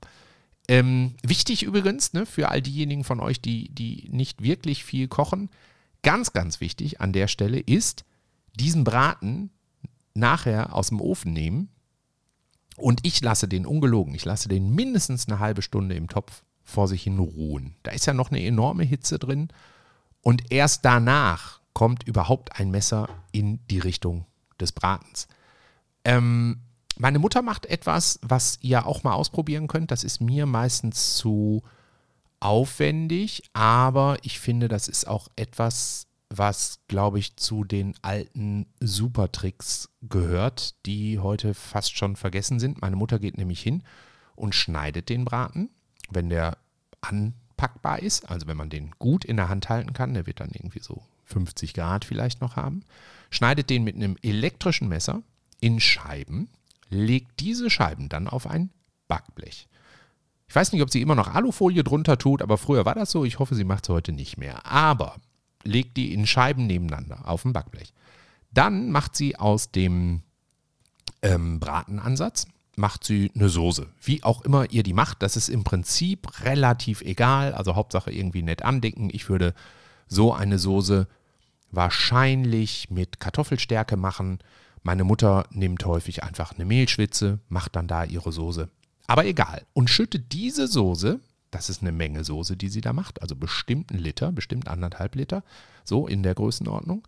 [0.70, 5.50] Ähm, wichtig übrigens ne, für all diejenigen von euch, die, die nicht wirklich viel kochen,
[6.04, 8.06] ganz, ganz wichtig an der Stelle ist,
[8.54, 9.50] diesen Braten
[10.14, 11.70] nachher aus dem Ofen nehmen
[12.78, 16.88] und ich lasse den ungelogen, ich lasse den mindestens eine halbe Stunde im Topf vor
[16.88, 17.76] sich hin ruhen.
[17.82, 19.48] Da ist ja noch eine enorme Hitze drin
[20.22, 24.28] und erst danach kommt überhaupt ein Messer in die Richtung
[24.60, 25.28] des Bratens.
[26.06, 26.62] Ähm,
[27.00, 29.90] meine Mutter macht etwas, was ihr auch mal ausprobieren könnt.
[29.90, 31.64] Das ist mir meistens zu
[32.42, 39.90] aufwendig, aber ich finde, das ist auch etwas, was, glaube ich, zu den alten Supertricks
[40.02, 42.82] gehört, die heute fast schon vergessen sind.
[42.82, 43.82] Meine Mutter geht nämlich hin
[44.36, 45.70] und schneidet den Braten,
[46.10, 46.58] wenn der
[47.02, 50.52] anpackbar ist, also wenn man den gut in der Hand halten kann, der wird dann
[50.52, 52.84] irgendwie so 50 Grad vielleicht noch haben,
[53.30, 55.24] schneidet den mit einem elektrischen Messer
[55.62, 56.50] in Scheiben,
[56.90, 58.72] legt diese Scheiben dann auf ein
[59.08, 59.68] Backblech.
[60.48, 63.24] Ich weiß nicht, ob sie immer noch Alufolie drunter tut, aber früher war das so.
[63.24, 64.66] Ich hoffe, sie macht es heute nicht mehr.
[64.66, 65.18] Aber
[65.64, 67.94] legt die in Scheiben nebeneinander auf ein Backblech.
[68.52, 70.24] Dann macht sie aus dem
[71.22, 73.90] ähm, Bratenansatz, macht sie eine Soße.
[74.02, 77.54] Wie auch immer ihr die macht, das ist im Prinzip relativ egal.
[77.54, 79.10] Also Hauptsache irgendwie nett andicken.
[79.12, 79.54] Ich würde
[80.08, 81.08] so eine Soße
[81.72, 84.40] wahrscheinlich mit Kartoffelstärke machen
[84.84, 88.70] meine Mutter nimmt häufig einfach eine Mehlschwitze, macht dann da ihre Soße.
[89.08, 89.66] Aber egal.
[89.74, 91.20] Und schüttet diese Soße,
[91.52, 95.16] das ist eine Menge Soße, die sie da macht, also bestimmt ein Liter, bestimmt anderthalb
[95.16, 95.44] Liter,
[95.84, 97.08] so in der Größenordnung,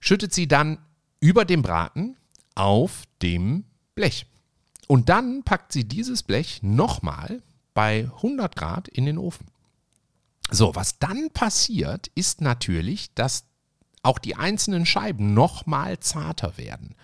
[0.00, 0.78] schüttet sie dann
[1.20, 2.16] über dem Braten
[2.54, 4.26] auf dem Blech.
[4.88, 7.42] Und dann packt sie dieses Blech nochmal
[7.74, 9.46] bei 100 Grad in den Ofen.
[10.50, 13.44] So, was dann passiert, ist natürlich, dass
[14.06, 16.94] auch die einzelnen Scheiben noch mal zarter werden.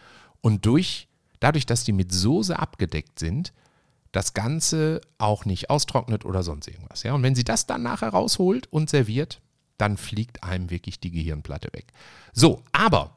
[0.40, 1.08] Und durch,
[1.40, 3.52] dadurch, dass die mit Soße abgedeckt sind,
[4.12, 7.02] das Ganze auch nicht austrocknet oder sonst irgendwas.
[7.02, 7.14] Ja?
[7.14, 9.40] Und wenn sie das dann nachher rausholt und serviert,
[9.78, 11.86] dann fliegt einem wirklich die Gehirnplatte weg.
[12.32, 13.16] So, aber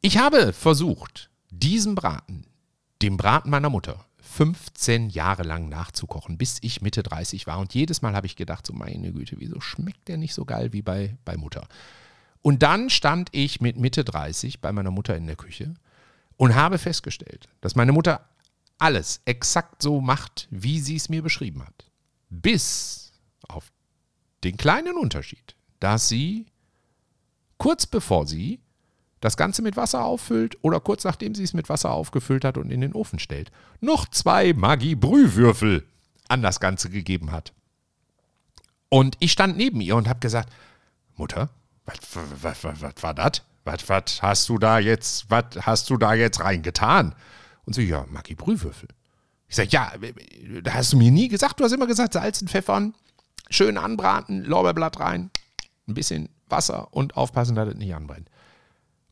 [0.00, 2.46] ich habe versucht, diesen Braten,
[3.02, 7.58] dem Braten meiner Mutter, 15 Jahre lang nachzukochen, bis ich Mitte 30 war.
[7.58, 10.72] Und jedes Mal habe ich gedacht, so meine Güte, wieso schmeckt der nicht so geil
[10.72, 11.68] wie bei, bei Mutter?
[12.44, 15.72] Und dann stand ich mit Mitte 30 bei meiner Mutter in der Küche
[16.36, 18.28] und habe festgestellt, dass meine Mutter
[18.76, 21.86] alles exakt so macht, wie sie es mir beschrieben hat.
[22.28, 23.14] Bis
[23.48, 23.72] auf
[24.44, 26.44] den kleinen Unterschied, dass sie
[27.56, 28.60] kurz bevor sie
[29.20, 32.70] das Ganze mit Wasser auffüllt oder kurz nachdem sie es mit Wasser aufgefüllt hat und
[32.70, 35.86] in den Ofen stellt, noch zwei Maggi-Brühwürfel
[36.28, 37.54] an das Ganze gegeben hat.
[38.90, 40.52] Und ich stand neben ihr und habe gesagt,
[41.16, 41.48] Mutter,
[41.84, 42.64] was,
[43.02, 43.42] war das?
[43.64, 47.14] Was, hast du da jetzt, was hast du da jetzt reingetan?
[47.64, 48.88] Und so, ja, Maggi Brühwürfel.
[49.48, 49.92] Ich sage, ja,
[50.62, 52.94] da hast du mir nie gesagt, du hast immer gesagt, Salzen, Pfeffern,
[53.50, 55.30] schön anbraten, Lorbeerblatt rein,
[55.86, 58.28] ein bisschen Wasser und aufpassen, dass es nicht anbrennt.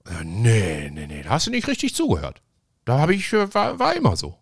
[0.06, 2.42] Äh, nee, nee, nee, da hast du nicht richtig zugehört.
[2.84, 4.38] Da habe ich, äh, war, war immer so.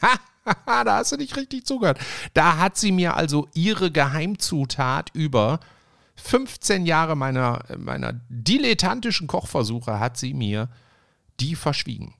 [0.66, 1.98] da hast du nicht richtig zugehört.
[2.32, 5.60] Da hat sie mir also ihre Geheimzutat über
[6.16, 10.68] 15 Jahre meiner, meiner dilettantischen Kochversuche hat sie mir
[11.40, 12.14] die verschwiegen.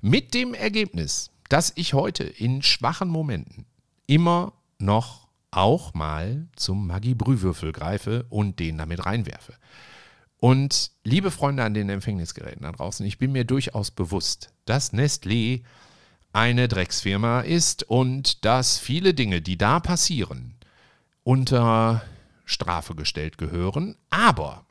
[0.00, 3.66] Mit dem Ergebnis, dass ich heute in schwachen Momenten
[4.06, 9.54] immer noch auch mal zum Maggi-Brühwürfel greife und den damit reinwerfe.
[10.40, 15.62] Und liebe Freunde an den Empfängnisgeräten da draußen, ich bin mir durchaus bewusst, dass Nestlé
[16.32, 20.54] eine Drecksfirma ist und dass viele Dinge, die da passieren,
[21.24, 22.02] unter
[22.48, 23.96] Strafe gestellt gehören.
[24.10, 24.64] Aber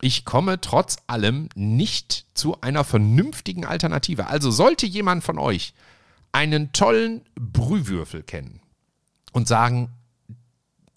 [0.00, 4.26] ich komme trotz allem nicht zu einer vernünftigen Alternative.
[4.26, 5.74] Also sollte jemand von euch
[6.30, 8.60] einen tollen Brühwürfel kennen
[9.32, 9.90] und sagen,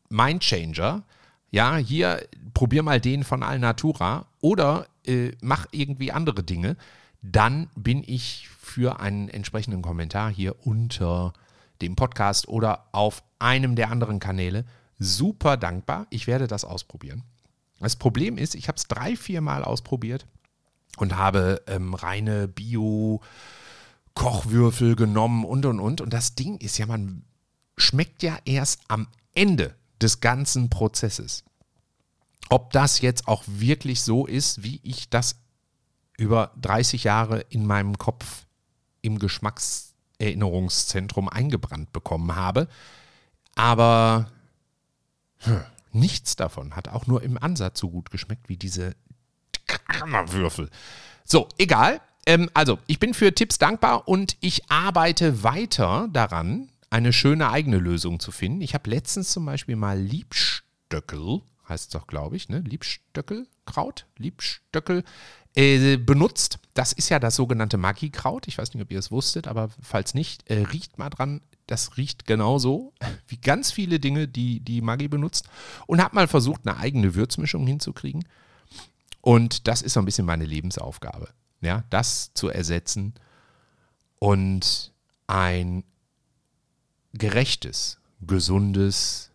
[0.10, 1.04] mein Changer,
[1.52, 6.76] ja, hier probier mal den von Alnatura oder äh, mach irgendwie andere Dinge,
[7.21, 11.34] dann bin ich für einen entsprechenden Kommentar hier unter
[11.82, 14.65] dem Podcast oder auf einem der anderen Kanäle
[15.00, 16.06] super dankbar.
[16.10, 17.24] Ich werde das ausprobieren.
[17.80, 20.28] Das Problem ist, ich habe es drei, vier Mal ausprobiert
[20.98, 26.02] und habe ähm, reine Bio-Kochwürfel genommen und und und.
[26.02, 27.24] Und das Ding ist ja, man
[27.78, 31.44] schmeckt ja erst am Ende des ganzen Prozesses.
[32.50, 35.36] Ob das jetzt auch wirklich so ist, wie ich das
[36.18, 38.46] über 30 Jahre in meinem Kopf
[39.02, 42.70] im Geschmackserinnerungszentrum eingebrannt bekommen habe.
[43.56, 44.32] Aber
[45.39, 48.95] hm, nichts davon hat auch nur im Ansatz so gut geschmeckt wie diese
[50.28, 50.69] Würfel.
[51.24, 52.02] So, egal.
[52.26, 57.78] Ähm, also, ich bin für Tipps dankbar und ich arbeite weiter daran, eine schöne eigene
[57.78, 58.62] Lösung zu finden.
[58.62, 62.60] Ich habe letztens zum Beispiel mal Liebstöckel, heißt es doch, glaube ich, ne?
[62.60, 65.04] Liebstöckelkraut, Liebstöckel
[65.56, 66.60] äh, benutzt.
[66.74, 68.48] Das ist ja das sogenannte Maggi-Kraut.
[68.48, 71.41] Ich weiß nicht, ob ihr es wusstet, aber falls nicht, äh, riecht mal dran.
[71.68, 72.94] Das riecht genauso
[73.28, 75.50] wie ganz viele Dinge, die die Maggi benutzt.
[75.88, 78.26] Und habe mal versucht, eine eigene Würzmischung hinzukriegen.
[79.22, 81.30] Und das ist so ein bisschen meine Lebensaufgabe.
[81.62, 83.15] Ja, das zu ersetzen
[84.20, 84.91] und
[85.28, 85.84] ein
[87.13, 89.32] gerechtes, gesundes,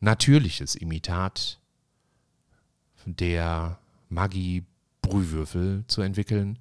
[0.00, 1.58] natürliches Imitat
[3.04, 4.64] der Maggi
[5.02, 6.58] Brühwürfel zu entwickeln,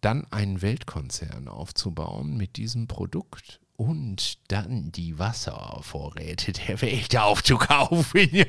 [0.00, 8.30] dann einen Weltkonzern aufzubauen mit diesem Produkt und dann die Wasservorräte der Welt aufzukaufen.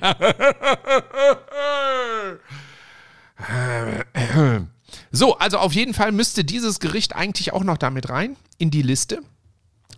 [5.11, 8.81] so, also auf jeden Fall müsste dieses Gericht eigentlich auch noch damit rein in die
[8.81, 9.21] Liste.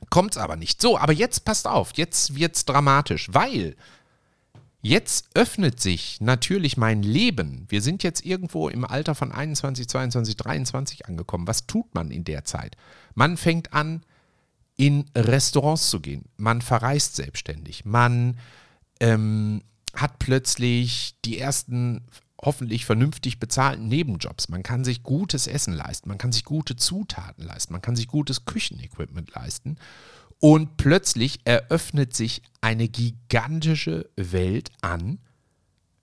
[0.10, 0.82] Kommt es aber nicht.
[0.82, 3.76] So, aber jetzt passt auf, jetzt wird es dramatisch, weil
[4.82, 7.66] Jetzt öffnet sich natürlich mein Leben.
[7.68, 11.48] Wir sind jetzt irgendwo im Alter von 21, 22, 23 angekommen.
[11.48, 12.78] Was tut man in der Zeit?
[13.14, 14.04] Man fängt an,
[14.78, 16.30] in Restaurants zu gehen.
[16.38, 17.84] Man verreist selbstständig.
[17.84, 18.40] Man
[19.02, 19.62] ähm,
[19.94, 22.06] hat plötzlich die ersten
[22.42, 24.48] hoffentlich vernünftig bezahlten Nebenjobs.
[24.48, 26.08] Man kann sich gutes Essen leisten.
[26.08, 27.74] Man kann sich gute Zutaten leisten.
[27.74, 29.78] Man kann sich gutes Küchenequipment leisten.
[30.40, 35.20] Und plötzlich eröffnet sich eine gigantische Welt an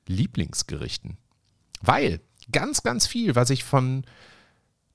[0.06, 1.16] Lieblingsgerichten.
[1.80, 2.20] Weil
[2.52, 4.04] ganz, ganz viel, was ich von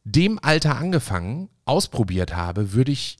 [0.03, 3.17] dem Alter angefangen ausprobiert habe, würde ich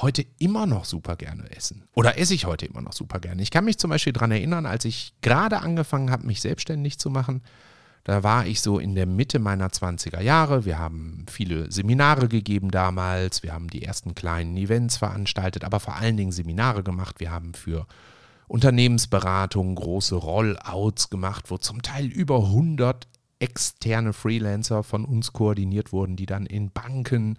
[0.00, 1.84] heute immer noch super gerne essen.
[1.92, 3.42] Oder esse ich heute immer noch super gerne.
[3.42, 7.10] Ich kann mich zum Beispiel daran erinnern, als ich gerade angefangen habe, mich selbstständig zu
[7.10, 7.42] machen,
[8.04, 10.66] da war ich so in der Mitte meiner 20er Jahre.
[10.66, 13.42] Wir haben viele Seminare gegeben damals.
[13.42, 17.18] Wir haben die ersten kleinen Events veranstaltet, aber vor allen Dingen Seminare gemacht.
[17.18, 17.86] Wir haben für
[18.46, 26.16] Unternehmensberatungen große Rollouts gemacht, wo zum Teil über 100 externe Freelancer von uns koordiniert wurden,
[26.16, 27.38] die dann in Banken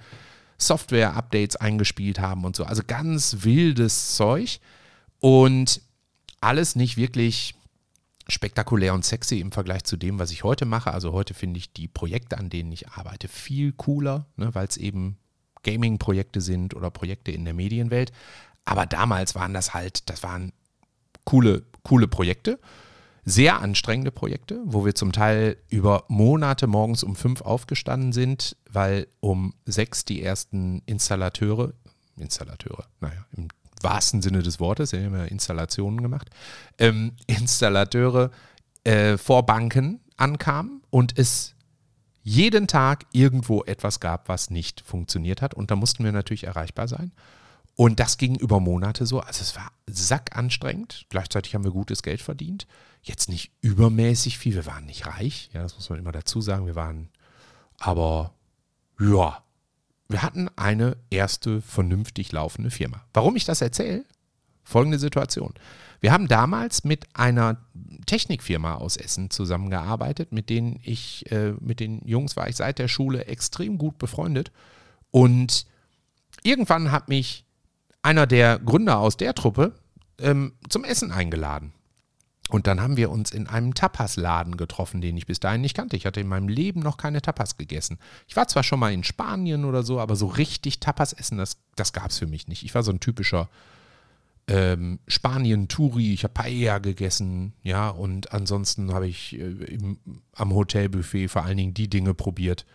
[0.57, 2.63] Software-Updates eingespielt haben und so.
[2.63, 4.59] Also ganz wildes Zeug
[5.19, 5.81] und
[6.41, 7.55] alles nicht wirklich
[8.27, 10.93] spektakulär und sexy im Vergleich zu dem, was ich heute mache.
[10.93, 14.77] Also heute finde ich die Projekte, an denen ich arbeite, viel cooler, ne, weil es
[14.77, 15.17] eben
[15.63, 18.11] Gaming-Projekte sind oder Projekte in der Medienwelt.
[18.65, 20.53] Aber damals waren das halt, das waren
[21.23, 22.59] coole, coole Projekte,
[23.25, 29.07] sehr anstrengende Projekte, wo wir zum Teil über Monate morgens um fünf aufgestanden sind, weil
[29.19, 31.73] um sechs die ersten Installateure,
[32.17, 33.47] Installateure, naja, im
[33.81, 36.29] wahrsten Sinne des Wortes, wir haben ja Installationen gemacht,
[36.77, 38.31] ähm, Installateure
[38.83, 41.55] äh, vor Banken ankamen und es
[42.23, 45.53] jeden Tag irgendwo etwas gab, was nicht funktioniert hat.
[45.53, 47.11] Und da mussten wir natürlich erreichbar sein.
[47.75, 49.19] Und das ging über Monate so.
[49.19, 51.05] Also es war sackanstrengend.
[51.09, 52.65] Gleichzeitig haben wir gutes Geld verdient.
[53.03, 54.55] Jetzt nicht übermäßig viel.
[54.55, 55.51] Wir waren nicht reich.
[55.53, 56.65] Ja, das muss man immer dazu sagen.
[56.65, 57.09] Wir waren
[57.77, 58.33] aber,
[58.99, 59.43] ja,
[60.07, 63.03] wir hatten eine erste vernünftig laufende Firma.
[63.13, 64.05] Warum ich das erzähle?
[64.63, 65.53] Folgende Situation.
[65.99, 67.57] Wir haben damals mit einer
[68.05, 72.87] Technikfirma aus Essen zusammengearbeitet, mit denen ich, äh, mit den Jungs war ich seit der
[72.87, 74.51] Schule extrem gut befreundet.
[75.11, 75.65] Und
[76.43, 77.45] irgendwann hat mich
[78.01, 79.73] einer der Gründer aus der Truppe
[80.19, 81.73] ähm, zum Essen eingeladen.
[82.49, 85.95] Und dann haben wir uns in einem Tapas-Laden getroffen, den ich bis dahin nicht kannte.
[85.95, 87.97] Ich hatte in meinem Leben noch keine Tapas gegessen.
[88.27, 91.57] Ich war zwar schon mal in Spanien oder so, aber so richtig Tapas essen, das,
[91.75, 92.63] das gab es für mich nicht.
[92.63, 93.49] Ich war so ein typischer
[94.47, 96.13] ähm, Spanien-Touri.
[96.13, 99.97] Ich habe Paella gegessen, ja, und ansonsten habe ich äh, im,
[100.33, 102.67] am Hotelbuffet vor allen Dingen die Dinge probiert,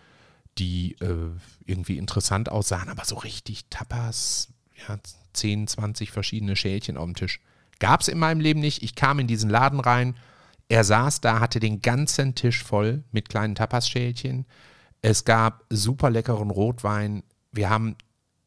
[0.57, 1.29] die äh,
[1.65, 4.49] irgendwie interessant aussahen, aber so richtig Tapas,
[4.85, 4.97] ja,
[5.31, 7.39] 10, 20 verschiedene Schälchen auf dem Tisch
[7.81, 8.83] Gab es in meinem Leben nicht.
[8.83, 10.15] Ich kam in diesen Laden rein.
[10.69, 14.45] Er saß da, hatte den ganzen Tisch voll mit kleinen Tapasschälchen.
[15.01, 17.23] Es gab super leckeren Rotwein.
[17.51, 17.95] Wir haben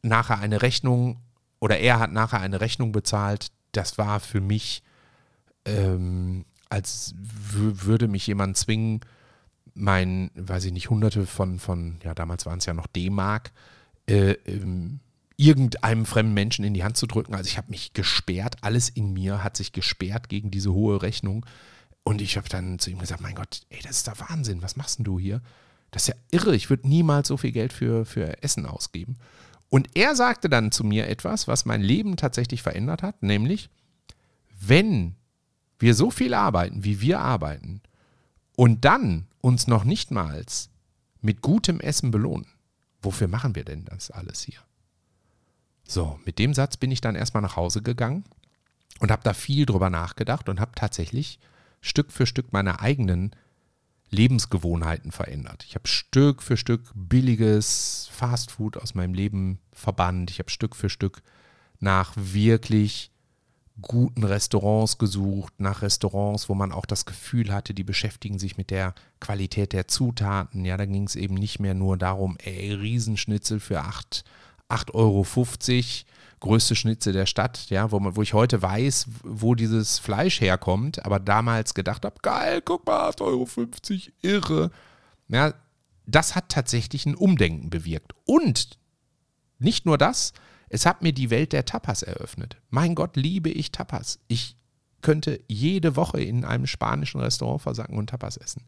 [0.03, 1.19] nachher eine Rechnung
[1.59, 3.49] oder er hat nachher eine Rechnung bezahlt.
[3.73, 4.85] Das war für mich,
[5.65, 9.01] ähm, als würde mich jemand zwingen,
[9.75, 13.51] mein, weiß ich nicht, hunderte von, von ja, damals waren es ja noch D-Mark,
[14.07, 15.01] äh, ähm,
[15.37, 17.35] irgendeinem fremden Menschen in die Hand zu drücken.
[17.35, 21.45] Also ich habe mich gesperrt, alles in mir hat sich gesperrt gegen diese hohe Rechnung.
[22.05, 24.77] Und ich habe dann zu ihm gesagt, mein Gott, ey, das ist der Wahnsinn, was
[24.77, 25.41] machst denn du hier?
[25.91, 29.17] Das ist ja irre, ich würde niemals so viel Geld für, für Essen ausgeben.
[29.71, 33.71] Und er sagte dann zu mir etwas, was mein Leben tatsächlich verändert hat, nämlich,
[34.61, 35.17] wenn
[35.79, 37.81] wir so viel arbeiten, wie wir arbeiten,
[38.57, 40.45] und dann uns noch nicht mal
[41.21, 42.47] mit gutem Essen belohnen,
[43.03, 44.61] wofür machen wir denn das alles hier?
[45.87, 48.25] So, mit dem Satz bin ich dann erstmal nach Hause gegangen
[49.01, 51.39] und habe da viel drüber nachgedacht und habe tatsächlich
[51.81, 53.33] Stück für Stück meine eigenen
[54.11, 55.65] Lebensgewohnheiten verändert.
[55.67, 60.31] Ich habe Stück für Stück billiges Fastfood aus meinem Leben verbannt.
[60.31, 61.23] Ich habe Stück für Stück
[61.81, 63.11] nach wirklich
[63.83, 68.71] guten Restaurants gesucht, nach Restaurants, wo man auch das Gefühl hatte, die beschäftigen sich mit
[68.71, 70.65] der Qualität der Zutaten.
[70.65, 74.25] Ja, da ging es eben nicht mehr nur darum, ey, Riesenschnitzel für 8,
[74.75, 75.27] 8,50 Euro,
[76.41, 81.05] größte Schnitzel der Stadt, ja, wo, man, wo ich heute weiß, wo dieses Fleisch herkommt,
[81.05, 83.47] aber damals gedacht habe, geil, guck mal, 8,50 Euro,
[84.23, 84.71] irre.
[85.29, 85.55] Ja,
[86.07, 88.13] das hat tatsächlich ein Umdenken bewirkt.
[88.27, 88.79] Und
[89.59, 90.33] nicht nur das,
[90.69, 92.57] es hat mir die Welt der Tapas eröffnet.
[92.69, 94.19] Mein Gott, liebe ich Tapas.
[94.29, 94.57] Ich
[95.03, 98.65] könnte jede Woche in einem spanischen Restaurant versacken und Tapas essen.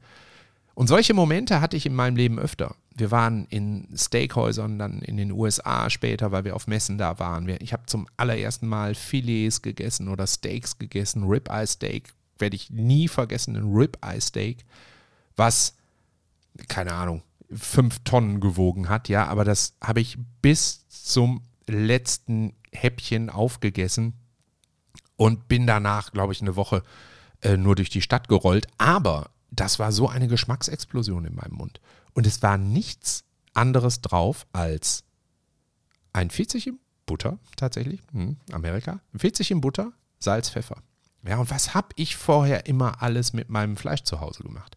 [0.76, 2.76] Und solche Momente hatte ich in meinem Leben öfter.
[2.94, 7.48] Wir waren in Steakhäusern, dann in den USA später, weil wir auf Messen da waren.
[7.60, 13.08] Ich habe zum allerersten Mal Filets gegessen oder Steaks gegessen, Ribeye Steak, werde ich nie
[13.08, 14.66] vergessen, ein Ribeye Steak,
[15.34, 15.76] was,
[16.68, 23.30] keine Ahnung, fünf Tonnen gewogen hat, ja, aber das habe ich bis zum letzten Häppchen
[23.30, 24.12] aufgegessen
[25.16, 26.82] und bin danach, glaube ich, eine Woche
[27.40, 28.66] äh, nur durch die Stadt gerollt.
[28.76, 31.80] Aber das war so eine Geschmacksexplosion in meinem Mund.
[32.14, 35.04] Und es war nichts anderes drauf als
[36.12, 39.00] ein Pfirsich in Butter, tatsächlich, hm, Amerika.
[39.16, 40.82] Pfirsich in Butter, Salz, Pfeffer.
[41.26, 44.76] Ja, und was habe ich vorher immer alles mit meinem Fleisch zu Hause gemacht?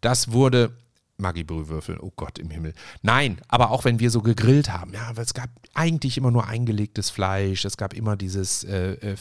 [0.00, 0.76] Das wurde
[1.18, 2.74] Maggi-Brühwürfel, oh Gott im Himmel.
[3.02, 6.46] Nein, aber auch wenn wir so gegrillt haben, ja, weil es gab eigentlich immer nur
[6.46, 9.16] eingelegtes Fleisch, es gab immer dieses äh, äh,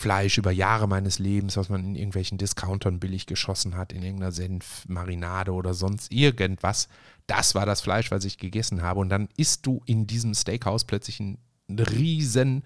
[0.00, 4.32] Fertigfleisch über Jahre meines Lebens, was man in irgendwelchen Discountern billig geschossen hat, in irgendeiner
[4.32, 6.88] Senfmarinade oder sonst irgendwas.
[7.26, 9.00] Das war das Fleisch, was ich gegessen habe.
[9.00, 12.62] Und dann isst du in diesem Steakhouse plötzlich einen riesen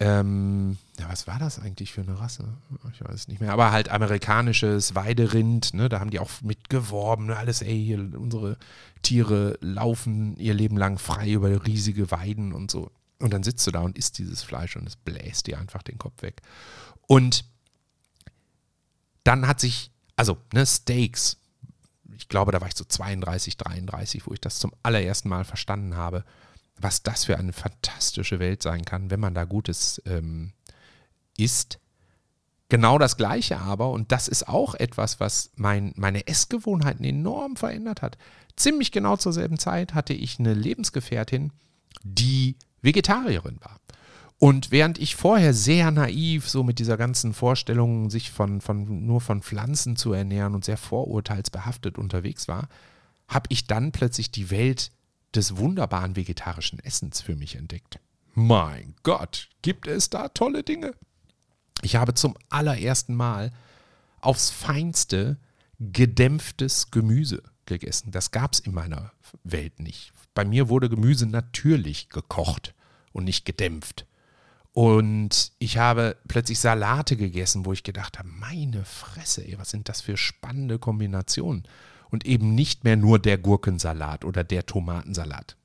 [0.00, 2.48] ähm, ja, was war das eigentlich für eine Rasse?
[2.92, 3.52] Ich weiß es nicht mehr.
[3.52, 5.88] Aber halt amerikanisches Weiderind, ne?
[5.88, 7.36] da haben die auch mitgeworben, ne?
[7.36, 8.58] alles, ey, hier, unsere
[9.02, 12.90] Tiere laufen ihr Leben lang frei über riesige Weiden und so.
[13.24, 15.98] Und dann sitzt du da und isst dieses Fleisch und es bläst dir einfach den
[15.98, 16.42] Kopf weg.
[17.06, 17.44] Und
[19.24, 21.38] dann hat sich, also, ne, Steaks,
[22.16, 25.96] ich glaube, da war ich so 32, 33, wo ich das zum allerersten Mal verstanden
[25.96, 26.24] habe
[26.78, 30.52] was das für eine fantastische Welt sein kann, wenn man da Gutes ähm,
[31.36, 31.78] isst.
[32.68, 38.02] Genau das Gleiche aber, und das ist auch etwas, was mein, meine Essgewohnheiten enorm verändert
[38.02, 38.18] hat.
[38.56, 41.52] Ziemlich genau zur selben Zeit hatte ich eine Lebensgefährtin,
[42.02, 43.80] die Vegetarierin war.
[44.38, 49.20] Und während ich vorher sehr naiv so mit dieser ganzen Vorstellung, sich von, von, nur
[49.20, 52.68] von Pflanzen zu ernähren und sehr vorurteilsbehaftet unterwegs war,
[53.28, 54.90] habe ich dann plötzlich die Welt
[55.34, 57.98] des wunderbaren vegetarischen Essens für mich entdeckt.
[58.34, 60.94] Mein Gott, gibt es da tolle Dinge?
[61.82, 63.52] Ich habe zum allerersten Mal
[64.20, 65.38] aufs feinste
[65.78, 68.10] gedämpftes Gemüse gegessen.
[68.10, 70.12] Das gab es in meiner Welt nicht.
[70.34, 72.74] Bei mir wurde Gemüse natürlich gekocht
[73.12, 74.06] und nicht gedämpft.
[74.72, 79.88] Und ich habe plötzlich Salate gegessen, wo ich gedacht habe, meine Fresse, ey, was sind
[79.88, 81.62] das für spannende Kombinationen
[82.10, 85.56] und eben nicht mehr nur der Gurkensalat oder der Tomatensalat,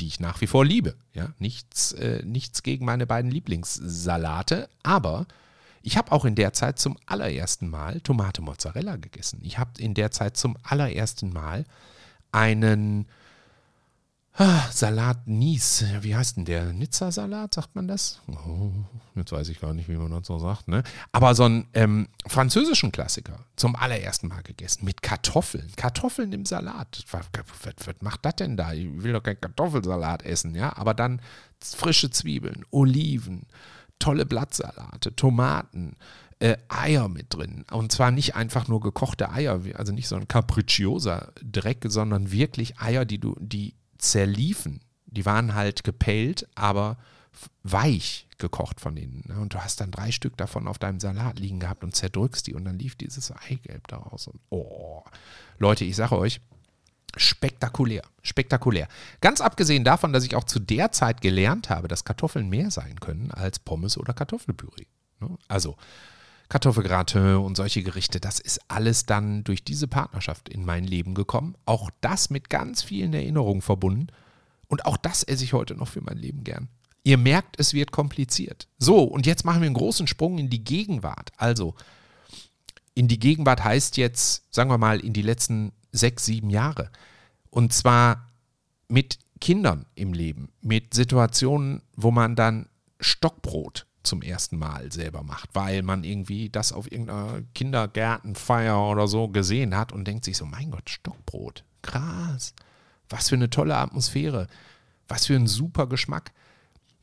[0.00, 0.96] die ich nach wie vor liebe.
[1.12, 5.26] Ja, nichts, äh, nichts gegen meine beiden Lieblingssalate, aber
[5.82, 9.40] ich habe auch in der Zeit zum allerersten Mal Tomate Mozzarella gegessen.
[9.42, 11.66] Ich habe in der Zeit zum allerersten Mal
[12.32, 13.06] einen
[14.36, 16.72] Ah, Salat Nies, wie heißt denn der?
[16.72, 18.20] Nizza-Salat, sagt man das?
[18.26, 18.72] Oh,
[19.14, 20.66] jetzt weiß ich gar nicht, wie man das so sagt.
[20.66, 20.82] Ne?
[21.12, 25.70] Aber so einen ähm, französischen Klassiker zum allerersten Mal gegessen mit Kartoffeln.
[25.76, 27.04] Kartoffeln im Salat.
[27.12, 27.26] Was,
[28.00, 28.72] macht das denn da?
[28.72, 30.76] Ich will doch keinen Kartoffelsalat essen, ja?
[30.76, 31.20] Aber dann
[31.60, 33.46] frische Zwiebeln, Oliven,
[34.00, 35.94] tolle Blattsalate, Tomaten,
[36.40, 37.64] äh, Eier mit drin.
[37.70, 42.80] Und zwar nicht einfach nur gekochte Eier, also nicht so ein capriccioser Dreck, sondern wirklich
[42.80, 43.74] Eier, die du, die
[44.10, 44.80] zerliefen.
[45.06, 46.96] Die waren halt gepellt, aber
[47.62, 49.24] weich gekocht von denen.
[49.26, 49.40] Ne?
[49.40, 52.54] Und du hast dann drei Stück davon auf deinem Salat liegen gehabt und zerdrückst die
[52.54, 54.26] und dann lief dieses Eigelb daraus.
[54.26, 55.02] Und oh,
[55.58, 56.40] Leute, ich sage euch,
[57.16, 58.88] spektakulär, spektakulär.
[59.20, 62.98] Ganz abgesehen davon, dass ich auch zu der Zeit gelernt habe, dass Kartoffeln mehr sein
[63.00, 64.86] können als Pommes oder Kartoffelpüree.
[65.20, 65.36] Ne?
[65.48, 65.76] Also
[66.48, 71.56] Kartoffelgratin und solche Gerichte, das ist alles dann durch diese Partnerschaft in mein Leben gekommen.
[71.64, 74.08] Auch das mit ganz vielen Erinnerungen verbunden.
[74.68, 76.68] Und auch das esse ich heute noch für mein Leben gern.
[77.02, 78.68] Ihr merkt, es wird kompliziert.
[78.78, 81.32] So, und jetzt machen wir einen großen Sprung in die Gegenwart.
[81.36, 81.74] Also,
[82.94, 86.90] in die Gegenwart heißt jetzt, sagen wir mal, in die letzten sechs, sieben Jahre.
[87.50, 88.30] Und zwar
[88.88, 92.68] mit Kindern im Leben, mit Situationen, wo man dann
[93.00, 99.28] Stockbrot zum ersten Mal selber macht, weil man irgendwie das auf irgendeiner Kindergärtenfeier oder so
[99.28, 102.54] gesehen hat und denkt sich so, mein Gott, Stockbrot, krass,
[103.08, 104.46] was für eine tolle Atmosphäre,
[105.08, 106.32] was für ein super Geschmack.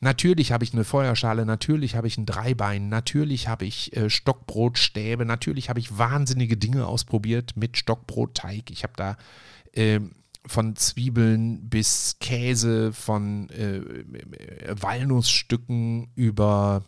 [0.00, 5.24] Natürlich habe ich eine Feuerschale, natürlich habe ich ein Dreibein, natürlich habe ich äh, Stockbrotstäbe,
[5.24, 8.70] natürlich habe ich wahnsinnige Dinge ausprobiert mit Stockbrotteig.
[8.70, 9.16] Ich habe da
[9.72, 10.00] äh,
[10.44, 13.80] von Zwiebeln bis Käse, von äh,
[14.80, 16.84] Walnussstücken über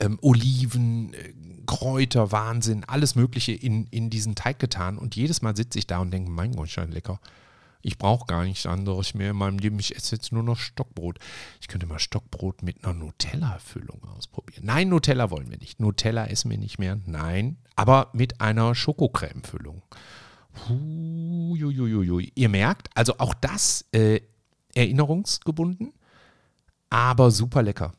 [0.00, 1.34] ähm, Oliven, äh,
[1.66, 4.98] Kräuter, Wahnsinn, alles Mögliche in, in diesen Teig getan.
[4.98, 7.20] Und jedes Mal sitze ich da und denke, mein Gott, schon lecker.
[7.80, 9.78] Ich brauche gar nichts anderes mehr in meinem Leben.
[9.78, 11.18] Ich esse jetzt nur noch Stockbrot.
[11.60, 14.64] Ich könnte mal Stockbrot mit einer Nutella-Füllung ausprobieren.
[14.66, 15.78] Nein, Nutella wollen wir nicht.
[15.78, 16.98] Nutella essen wir nicht mehr.
[17.06, 19.82] Nein, aber mit einer Schokocreme-Füllung.
[22.34, 24.20] Ihr merkt, also auch das äh,
[24.74, 25.92] erinnerungsgebunden,
[26.90, 27.92] aber super lecker.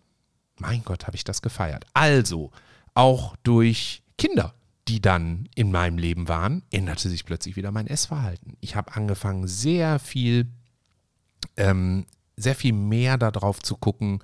[0.60, 1.86] Mein Gott, habe ich das gefeiert.
[1.94, 2.52] Also,
[2.94, 4.54] auch durch Kinder
[4.90, 8.58] die dann in meinem Leben waren, änderte sich plötzlich wieder mein Essverhalten.
[8.60, 10.48] Ich habe angefangen, sehr viel,
[11.58, 14.24] ähm, sehr viel mehr darauf zu gucken,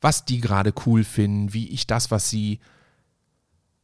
[0.00, 2.60] was die gerade cool finden, wie ich das, was sie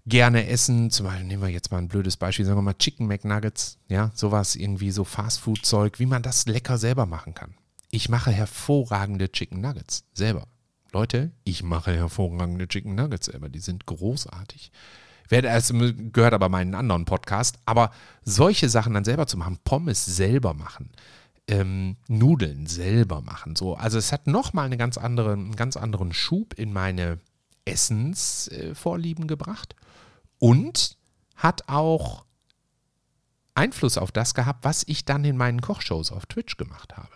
[0.06, 3.08] gerne essen, zum Beispiel nehmen wir jetzt mal ein blödes Beispiel, sagen wir mal Chicken
[3.08, 7.54] McNuggets, ja, sowas irgendwie so Fastfood-Zeug, wie man das lecker selber machen kann.
[7.90, 10.46] Ich mache hervorragende Chicken Nuggets selber.
[10.94, 14.70] Leute, ich mache hervorragende Chicken Nuggets selber, die sind großartig.
[15.28, 15.72] Es
[16.12, 17.58] gehört aber meinen anderen Podcast.
[17.64, 17.90] Aber
[18.22, 20.90] solche Sachen dann selber zu machen, Pommes selber machen,
[21.48, 23.74] ähm, Nudeln selber machen, so.
[23.74, 27.18] Also es hat nochmal eine ganz andere, einen ganz anderen Schub in meine
[27.64, 29.74] Essensvorlieben äh, gebracht
[30.38, 30.96] und
[31.34, 32.24] hat auch
[33.54, 37.10] Einfluss auf das gehabt, was ich dann in meinen Kochshows auf Twitch gemacht habe.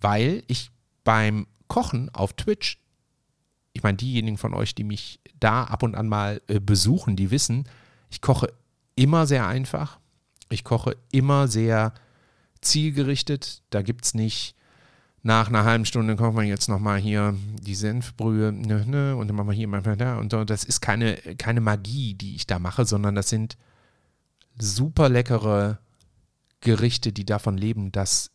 [0.00, 0.70] Weil ich
[1.02, 2.78] beim Kochen auf Twitch
[3.76, 7.30] ich meine, diejenigen von euch, die mich da ab und an mal äh, besuchen, die
[7.30, 7.68] wissen,
[8.08, 8.50] ich koche
[8.94, 9.98] immer sehr einfach.
[10.48, 11.92] Ich koche immer sehr
[12.62, 13.62] zielgerichtet.
[13.68, 14.54] Da gibt es nicht
[15.22, 19.36] nach einer halben Stunde kochen wir jetzt nochmal hier die Senfbrühe ne, ne, und dann
[19.36, 20.32] machen wir hier mal da und.
[20.32, 23.58] Das ist keine, keine Magie, die ich da mache, sondern das sind
[24.56, 25.80] super leckere
[26.60, 28.30] Gerichte, die davon leben, dass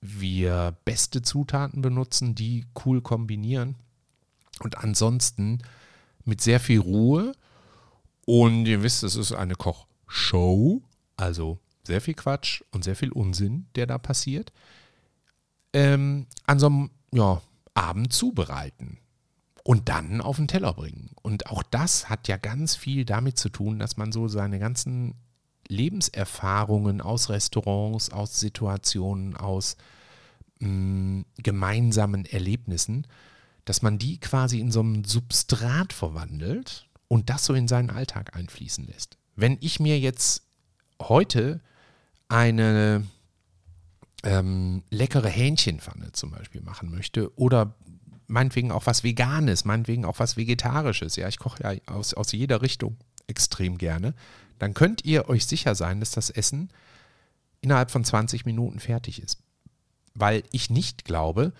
[0.00, 3.74] wir beste Zutaten benutzen, die cool kombinieren
[4.60, 5.62] und ansonsten
[6.24, 7.32] mit sehr viel Ruhe.
[8.26, 10.82] Und ihr wisst, es ist eine Kochshow,
[11.16, 14.52] also sehr viel Quatsch und sehr viel Unsinn, der da passiert.
[15.72, 17.42] Ähm, an so einem ja,
[17.74, 18.98] Abend zubereiten
[19.64, 21.10] und dann auf den Teller bringen.
[21.22, 25.14] Und auch das hat ja ganz viel damit zu tun, dass man so seine ganzen
[25.68, 29.76] Lebenserfahrungen aus Restaurants, aus Situationen, aus
[30.60, 33.06] mh, mm, gemeinsamen Erlebnissen
[33.64, 38.36] dass man die quasi in so einem Substrat verwandelt und das so in seinen Alltag
[38.36, 39.16] einfließen lässt.
[39.36, 40.42] Wenn ich mir jetzt
[41.00, 41.60] heute
[42.28, 43.04] eine
[44.22, 47.74] ähm, leckere Hähnchenpfanne zum Beispiel machen möchte oder
[48.26, 52.62] meinetwegen auch was Veganes, meinetwegen auch was Vegetarisches, ja, ich koche ja aus, aus jeder
[52.62, 52.96] Richtung
[53.26, 54.14] extrem gerne,
[54.58, 56.70] dann könnt ihr euch sicher sein, dass das Essen
[57.60, 59.38] innerhalb von 20 Minuten fertig ist.
[60.14, 61.52] Weil ich nicht glaube,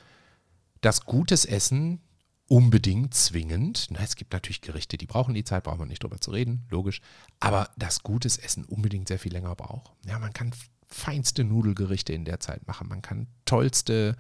[0.85, 2.01] dass gutes Essen
[2.47, 6.21] unbedingt zwingend, na, es gibt natürlich Gerichte, die brauchen die Zeit, braucht man nicht drüber
[6.21, 7.01] zu reden, logisch,
[7.41, 9.93] aber dass gutes Essen unbedingt sehr viel länger braucht.
[10.07, 10.53] Ja, man kann
[10.87, 14.17] feinste Nudelgerichte in der Zeit machen, man kann tollste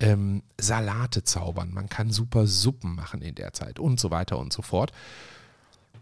[0.00, 4.54] ähm, Salate zaubern, man kann super Suppen machen in der Zeit und so weiter und
[4.54, 4.92] so fort.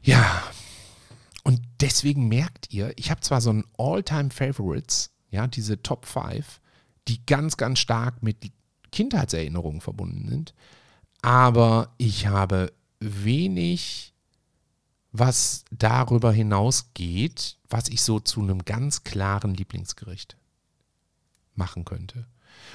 [0.03, 0.45] Ja,
[1.43, 6.61] und deswegen merkt ihr, ich habe zwar so ein All-Time-Favorites, ja, diese Top 5,
[7.09, 8.45] die ganz, ganz stark mit
[8.91, 10.55] Kindheitserinnerungen verbunden sind.
[11.23, 14.15] Aber ich habe wenig
[15.13, 20.37] was darüber hinausgeht, was ich so zu einem ganz klaren Lieblingsgericht
[21.55, 22.27] machen könnte.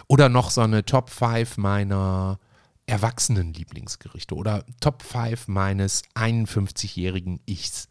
[0.07, 2.39] Oder noch so eine Top 5 meiner
[2.85, 7.87] erwachsenen Lieblingsgerichte oder Top 5 meines 51-jährigen Ichs.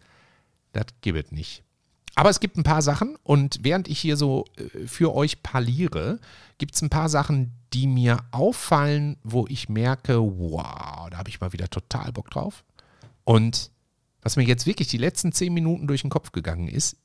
[0.73, 1.65] Das gibt es nicht.
[2.15, 6.19] Aber es gibt ein paar Sachen und während ich hier so äh, für euch parliere,
[6.59, 11.41] gibt es ein paar Sachen, die mir auffallen, wo ich merke, wow, da habe ich
[11.41, 12.65] mal wieder total Bock drauf.
[13.25, 13.71] Und
[14.21, 16.97] was mir jetzt wirklich die letzten zehn Minuten durch den Kopf gegangen ist,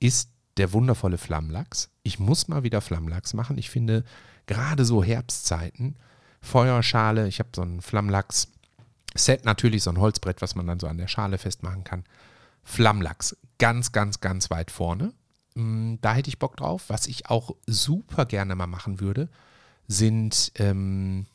[0.00, 1.90] ist der wundervolle Flammlachs.
[2.02, 3.58] Ich muss mal wieder Flammlachs machen.
[3.58, 4.04] Ich finde
[4.46, 5.96] gerade so Herbstzeiten,
[6.40, 10.98] Feuerschale, ich habe so ein Flammlachs-Set, natürlich so ein Holzbrett, was man dann so an
[10.98, 12.04] der Schale festmachen kann.
[12.64, 15.14] Flammlachs, ganz, ganz, ganz weit vorne.
[15.54, 16.86] Mm, da hätte ich Bock drauf.
[16.88, 19.28] Was ich auch super gerne mal machen würde,
[19.86, 21.26] sind ähm,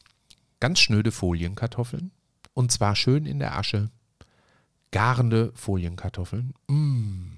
[0.59, 2.11] ganz schnöde Folienkartoffeln.
[2.53, 3.89] Und zwar schön in der Asche.
[4.91, 6.53] Garende Folienkartoffeln.
[6.67, 7.37] Mm.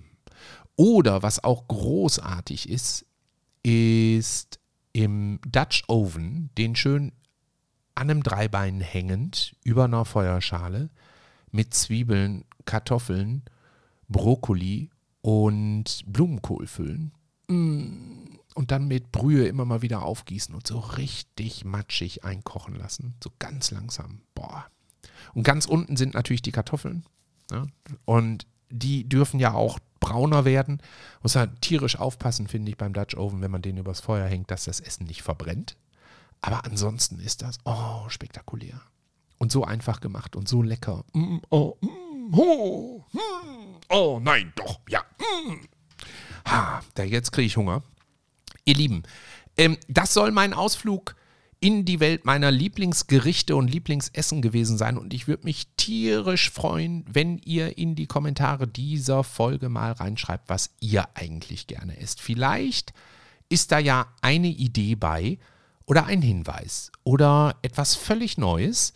[0.76, 3.06] Oder was auch großartig ist,
[3.62, 4.60] ist
[4.92, 7.12] im Dutch Oven den schön
[7.94, 10.90] an einem Dreibein hängend über einer Feuerschale
[11.52, 13.44] mit Zwiebeln, Kartoffeln,
[14.10, 14.90] Brokkoli
[15.22, 17.14] und Blumenkohl füllen.
[17.48, 18.38] Mm.
[18.56, 23.16] Und dann mit Brühe immer mal wieder aufgießen und so richtig matschig einkochen lassen.
[23.24, 24.22] So ganz langsam.
[24.36, 24.66] Boah.
[25.34, 27.06] Und ganz unten sind natürlich die Kartoffeln.
[27.52, 27.68] Ja?
[28.06, 30.82] Und die dürfen ja auch brauner werden.
[31.22, 34.52] Muss halt tierisch aufpassen, finde ich, beim Dutch Oven, wenn man den übers Feuer hängt,
[34.52, 35.78] dass das Essen nicht verbrennt.
[36.42, 38.82] Aber ansonsten ist das, oh, spektakulär.
[39.38, 41.04] Und so einfach gemacht und so lecker.
[41.14, 43.20] Mm, oh, mm, oh, mm,
[43.90, 45.04] oh, nein, doch, ja.
[45.20, 45.68] Mm.
[46.46, 47.84] Ha, da jetzt kriege ich Hunger.
[48.66, 49.04] Ihr Lieben,
[49.58, 51.16] ähm, das soll mein Ausflug
[51.60, 54.98] in die Welt meiner Lieblingsgerichte und Lieblingsessen gewesen sein.
[54.98, 60.48] Und ich würde mich tierisch freuen, wenn ihr in die Kommentare dieser Folge mal reinschreibt,
[60.48, 62.22] was ihr eigentlich gerne isst.
[62.22, 62.94] Vielleicht
[63.50, 65.38] ist da ja eine Idee bei
[65.86, 68.94] oder ein Hinweis oder etwas völlig Neues,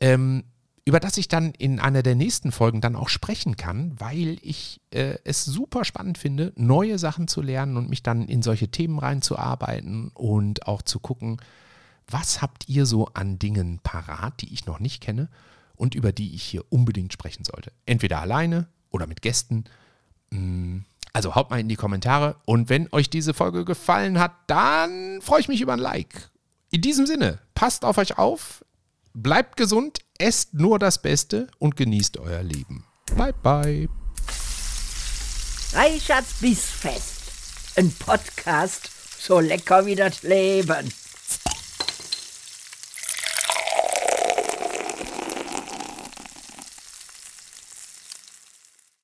[0.00, 0.44] ähm,
[0.86, 4.80] über das ich dann in einer der nächsten Folgen dann auch sprechen kann, weil ich
[4.90, 8.98] äh, es super spannend finde, neue Sachen zu lernen und mich dann in solche Themen
[8.98, 11.40] reinzuarbeiten und auch zu gucken,
[12.06, 15.28] was habt ihr so an Dingen parat, die ich noch nicht kenne
[15.74, 17.72] und über die ich hier unbedingt sprechen sollte?
[17.86, 19.64] Entweder alleine oder mit Gästen.
[20.30, 20.80] Mm,
[21.14, 22.36] also haut mal in die Kommentare.
[22.44, 26.30] Und wenn euch diese Folge gefallen hat, dann freue ich mich über ein Like.
[26.70, 28.63] In diesem Sinne, passt auf euch auf,
[29.14, 32.84] bleibt gesund, esst nur das Beste und genießt euer Leben.
[33.16, 33.88] Bye, bye.
[35.72, 37.22] Reichards Bissfest.
[37.76, 38.90] Ein Podcast
[39.24, 40.92] so lecker wie das Leben.